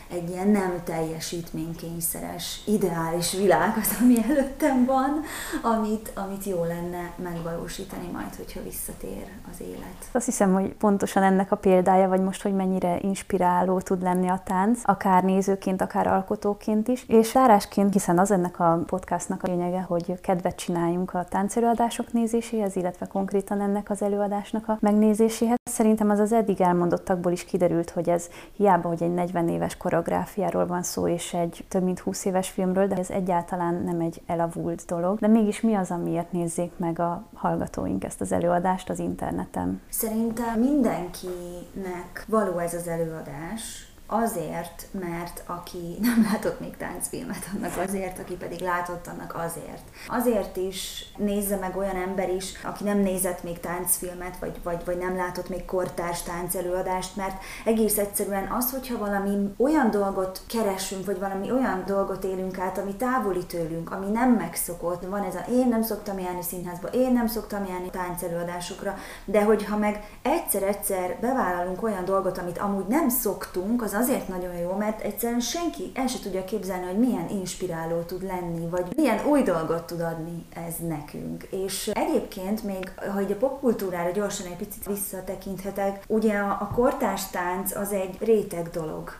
egy 0.11 0.29
ilyen 0.29 0.47
nem 0.47 0.81
teljesítménykényszeres, 0.83 2.61
ideális 2.65 3.33
világ 3.33 3.77
az, 3.81 3.97
ami 4.01 4.15
előttem 4.29 4.85
van, 4.85 5.21
amit, 5.61 6.11
amit 6.15 6.43
jó 6.43 6.63
lenne 6.63 7.11
megvalósítani 7.15 8.09
majd, 8.13 8.35
hogyha 8.35 8.63
visszatér 8.63 9.25
az 9.51 9.61
élet. 9.61 10.09
Azt 10.11 10.25
hiszem, 10.25 10.53
hogy 10.53 10.73
pontosan 10.73 11.23
ennek 11.23 11.51
a 11.51 11.55
példája, 11.55 12.07
vagy 12.07 12.21
most, 12.21 12.41
hogy 12.41 12.53
mennyire 12.53 12.97
inspiráló 13.01 13.79
tud 13.79 14.01
lenni 14.01 14.27
a 14.27 14.41
tánc, 14.45 14.79
akár 14.83 15.23
nézőként, 15.23 15.81
akár 15.81 16.07
alkotóként 16.07 16.87
is. 16.87 17.05
És 17.07 17.31
zárásként, 17.31 17.93
hiszen 17.93 18.19
az 18.19 18.31
ennek 18.31 18.59
a 18.59 18.83
podcastnak 18.85 19.43
a 19.43 19.47
lényege, 19.47 19.81
hogy 19.81 20.19
kedvet 20.21 20.55
csináljunk 20.55 21.13
a 21.13 21.25
táncelőadások 21.29 22.13
nézéséhez, 22.13 22.75
illetve 22.75 23.05
konkrétan 23.05 23.61
ennek 23.61 23.89
az 23.89 24.01
előadásnak 24.01 24.67
a 24.67 24.77
megnézéséhez. 24.81 25.57
Szerintem 25.63 26.09
az 26.09 26.19
az 26.19 26.33
eddig 26.33 26.61
elmondottakból 26.61 27.31
is 27.31 27.45
kiderült, 27.45 27.89
hogy 27.89 28.09
ez 28.09 28.29
hiába, 28.57 28.87
hogy 28.87 29.03
egy 29.03 29.13
40 29.13 29.49
éves 29.49 29.77
koreográfiáról 30.01 30.65
van 30.65 30.83
szó, 30.83 31.07
és 31.07 31.33
egy 31.33 31.65
több 31.67 31.83
mint 31.83 31.99
20 31.99 32.25
éves 32.25 32.49
filmről, 32.49 32.87
de 32.87 32.95
ez 32.95 33.09
egyáltalán 33.09 33.81
nem 33.85 33.99
egy 33.99 34.21
elavult 34.25 34.85
dolog. 34.85 35.19
De 35.19 35.27
mégis 35.27 35.61
mi 35.61 35.73
az, 35.73 35.91
amiért 35.91 36.31
nézzék 36.31 36.71
meg 36.77 36.99
a 36.99 37.23
hallgatóink 37.33 38.03
ezt 38.03 38.21
az 38.21 38.31
előadást 38.31 38.89
az 38.89 38.99
interneten? 38.99 39.81
Szerintem 39.89 40.59
mindenkinek 40.59 42.25
való 42.27 42.57
ez 42.57 42.73
az 42.73 42.87
előadás, 42.87 43.90
azért, 44.13 44.87
mert 44.91 45.43
aki 45.45 45.97
nem 46.01 46.27
látott 46.31 46.59
még 46.59 46.77
táncfilmet, 46.77 47.49
annak 47.55 47.77
azért, 47.87 48.19
aki 48.19 48.33
pedig 48.33 48.59
látott, 48.59 49.07
annak 49.07 49.35
azért. 49.35 49.83
Azért 50.07 50.57
is 50.57 51.05
nézze 51.17 51.55
meg 51.55 51.77
olyan 51.77 51.95
ember 51.95 52.29
is, 52.29 52.53
aki 52.63 52.83
nem 52.83 52.97
nézett 52.97 53.43
még 53.43 53.59
táncfilmet, 53.59 54.37
vagy, 54.39 54.59
vagy, 54.63 54.85
vagy 54.85 54.97
nem 54.97 55.15
látott 55.15 55.49
még 55.49 55.65
kortárs 55.65 56.21
táncelőadást, 56.21 57.15
mert 57.15 57.41
egész 57.65 57.97
egyszerűen 57.97 58.51
az, 58.51 58.71
hogyha 58.71 58.97
valami 58.97 59.53
olyan 59.57 59.91
dolgot 59.91 60.41
keresünk, 60.47 61.05
vagy 61.05 61.19
valami 61.19 61.51
olyan 61.51 61.83
dolgot 61.85 62.23
élünk 62.23 62.59
át, 62.59 62.77
ami 62.77 62.95
távoli 62.95 63.45
tőlünk, 63.45 63.91
ami 63.91 64.11
nem 64.11 64.31
megszokott, 64.31 65.05
van 65.05 65.23
ez 65.23 65.35
a 65.35 65.51
én 65.51 65.67
nem 65.67 65.81
szoktam 65.81 66.19
járni 66.19 66.43
színházba, 66.43 66.87
én 66.87 67.13
nem 67.13 67.27
szoktam 67.27 67.65
járni 67.65 67.89
táncelőadásokra, 67.89 68.95
de 69.25 69.43
hogyha 69.43 69.77
meg 69.77 70.03
egyszer-egyszer 70.21 71.17
bevállalunk 71.21 71.83
olyan 71.83 72.05
dolgot, 72.05 72.37
amit 72.37 72.57
amúgy 72.57 72.87
nem 72.87 73.09
szoktunk, 73.09 73.81
az 73.81 73.93
azért 74.01 74.27
nagyon 74.27 74.57
jó, 74.57 74.75
mert 74.75 75.01
egyszerűen 75.01 75.39
senki 75.39 75.91
el 75.93 76.07
se 76.07 76.19
tudja 76.19 76.43
képzelni, 76.43 76.85
hogy 76.85 76.99
milyen 76.99 77.29
inspiráló 77.29 78.01
tud 78.01 78.23
lenni, 78.23 78.69
vagy 78.69 78.85
milyen 78.95 79.25
új 79.25 79.41
dolgot 79.41 79.83
tud 79.83 80.01
adni 80.01 80.45
ez 80.67 80.73
nekünk. 80.87 81.43
És 81.43 81.87
egyébként 81.93 82.63
még, 82.63 82.91
ha 83.13 83.19
egy 83.19 83.31
a 83.31 83.35
popkultúrára 83.35 84.11
gyorsan 84.11 84.45
egy 84.45 84.55
picit 84.55 84.85
visszatekinthetek, 84.85 86.03
ugye 86.07 86.37
a, 86.37 86.71
kortárs 86.75 87.29
tánc 87.29 87.75
az 87.75 87.91
egy 87.91 88.17
réteg 88.19 88.69
dolog 88.69 89.11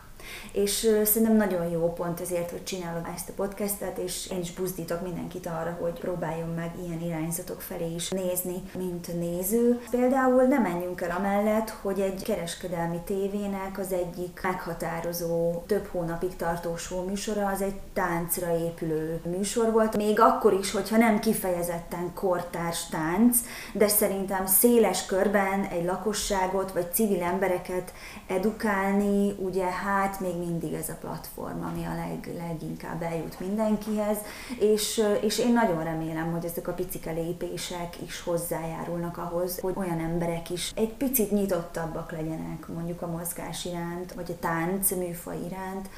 és 0.52 0.88
szerintem 1.04 1.36
nagyon 1.36 1.70
jó 1.70 1.92
pont 1.92 2.20
ezért, 2.20 2.50
hogy 2.50 2.64
csinálom 2.64 3.04
ezt 3.14 3.28
a 3.28 3.32
podcastet, 3.36 3.98
és 3.98 4.30
én 4.30 4.40
is 4.40 4.52
buzdítok 4.52 5.02
mindenkit 5.02 5.46
arra, 5.46 5.76
hogy 5.80 6.00
próbáljon 6.00 6.48
meg 6.48 6.72
ilyen 6.84 7.00
irányzatok 7.00 7.60
felé 7.60 7.94
is 7.94 8.08
nézni, 8.08 8.62
mint 8.76 9.18
néző. 9.18 9.80
Például 9.90 10.42
nem 10.42 10.62
menjünk 10.62 11.00
el 11.00 11.16
amellett, 11.18 11.70
hogy 11.70 12.00
egy 12.00 12.22
kereskedelmi 12.22 13.00
tévének 13.04 13.78
az 13.78 13.92
egyik 13.92 14.40
meghatározó, 14.42 15.62
több 15.66 15.86
hónapig 15.86 16.36
tartó 16.36 16.74
műsora 17.06 17.46
az 17.46 17.62
egy 17.62 17.80
táncra 17.92 18.58
épülő 18.58 19.20
műsor 19.24 19.72
volt, 19.72 19.96
még 19.96 20.20
akkor 20.20 20.52
is, 20.52 20.72
hogyha 20.72 20.96
nem 20.96 21.18
kifejezetten 21.18 22.12
kortárs 22.14 22.86
tánc, 22.86 23.38
de 23.72 23.88
szerintem 23.88 24.46
széles 24.46 25.06
körben 25.06 25.64
egy 25.64 25.84
lakosságot 25.84 26.72
vagy 26.72 26.92
civil 26.92 27.22
embereket 27.22 27.92
edukálni, 28.26 29.34
ugye 29.38 29.64
hát 29.64 30.20
még 30.22 30.36
mindig 30.36 30.72
ez 30.72 30.88
a 30.88 30.96
platform, 31.00 31.64
ami 31.64 31.84
a 31.84 31.94
leg, 31.94 32.34
leginkább 32.36 33.02
eljut 33.02 33.40
mindenkihez, 33.40 34.16
és, 34.58 35.02
és 35.20 35.38
én 35.38 35.52
nagyon 35.52 35.84
remélem, 35.84 36.32
hogy 36.32 36.44
ezek 36.44 36.68
a 36.68 36.72
picike 36.72 37.12
lépések 37.12 37.96
is 38.06 38.20
hozzájárulnak 38.20 39.18
ahhoz, 39.18 39.60
hogy 39.60 39.74
olyan 39.76 39.98
emberek 39.98 40.50
is 40.50 40.72
egy 40.74 40.92
picit 40.92 41.30
nyitottabbak 41.30 42.12
legyenek 42.12 42.68
mondjuk 42.68 43.02
a 43.02 43.06
mozgás 43.06 43.64
iránt, 43.64 44.12
vagy 44.12 44.30
a 44.30 44.38
tánc 44.40 44.90
műfaj 44.90 45.38
iránt, 45.46 45.88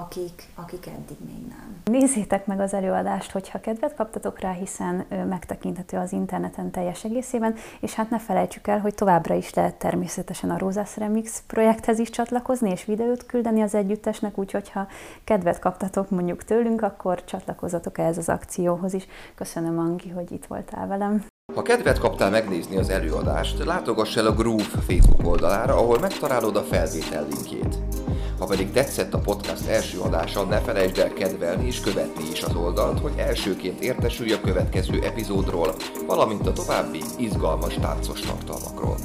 akik, 0.00 0.48
akik 0.54 0.86
eddig 0.86 1.16
még 1.26 1.46
nem. 1.48 1.82
Nézzétek 1.84 2.46
meg 2.46 2.60
az 2.60 2.74
előadást, 2.74 3.30
hogyha 3.30 3.60
kedvet 3.60 3.94
kaptatok 3.94 4.40
rá, 4.40 4.52
hiszen 4.52 5.04
megtekinthető 5.28 5.96
az 5.96 6.12
interneten 6.12 6.70
teljes 6.70 7.04
egészében, 7.04 7.54
és 7.80 7.94
hát 7.94 8.10
ne 8.10 8.18
felejtsük 8.18 8.66
el, 8.66 8.80
hogy 8.80 8.94
továbbra 8.94 9.34
is 9.34 9.54
lehet 9.54 9.74
természetesen 9.74 10.50
a 10.50 10.58
Rózász 10.58 10.96
Remix 10.96 11.42
projekthez 11.46 11.98
is 11.98 12.10
csatlakozni, 12.10 12.70
és 12.70 12.84
videót 12.84 13.26
küldeni 13.26 13.62
az 13.62 13.74
együttesnek, 13.74 14.38
úgyhogy 14.38 14.70
ha 14.70 14.86
kedvet 15.24 15.58
kaptatok 15.58 16.10
mondjuk 16.10 16.44
tőlünk, 16.44 16.82
akkor 16.82 17.24
csatlakozatok 17.24 17.98
ehhez 17.98 18.18
az 18.18 18.28
akcióhoz 18.28 18.94
is. 18.94 19.06
Köszönöm, 19.34 19.78
Angi, 19.78 20.08
hogy 20.08 20.32
itt 20.32 20.46
voltál 20.46 20.86
velem. 20.86 21.24
Ha 21.54 21.62
kedvet 21.62 21.98
kaptál 21.98 22.30
megnézni 22.30 22.76
az 22.76 22.88
előadást, 22.88 23.64
látogass 23.64 24.16
el 24.16 24.26
a 24.26 24.32
Groove 24.32 24.62
Facebook 24.62 25.26
oldalára, 25.26 25.74
ahol 25.76 25.98
megtalálod 25.98 26.56
a 26.56 26.62
felvétel 26.62 27.26
linkjét. 27.30 27.78
Ha 28.38 28.46
pedig 28.46 28.70
tetszett 28.70 29.14
a 29.14 29.18
podcast 29.18 29.66
első 29.66 29.98
adása, 29.98 30.44
ne 30.44 30.60
felejtsd 30.60 30.98
el 30.98 31.12
kedvelni 31.12 31.66
és 31.66 31.80
követni 31.80 32.24
is 32.32 32.42
az 32.42 32.54
oldalt, 32.54 33.00
hogy 33.00 33.12
elsőként 33.16 33.80
értesülj 33.80 34.32
a 34.32 34.40
következő 34.40 35.02
epizódról, 35.02 35.74
valamint 36.06 36.46
a 36.46 36.52
további 36.52 37.00
izgalmas 37.18 37.74
táncos 37.74 38.20
tartalmakról. 38.20 38.96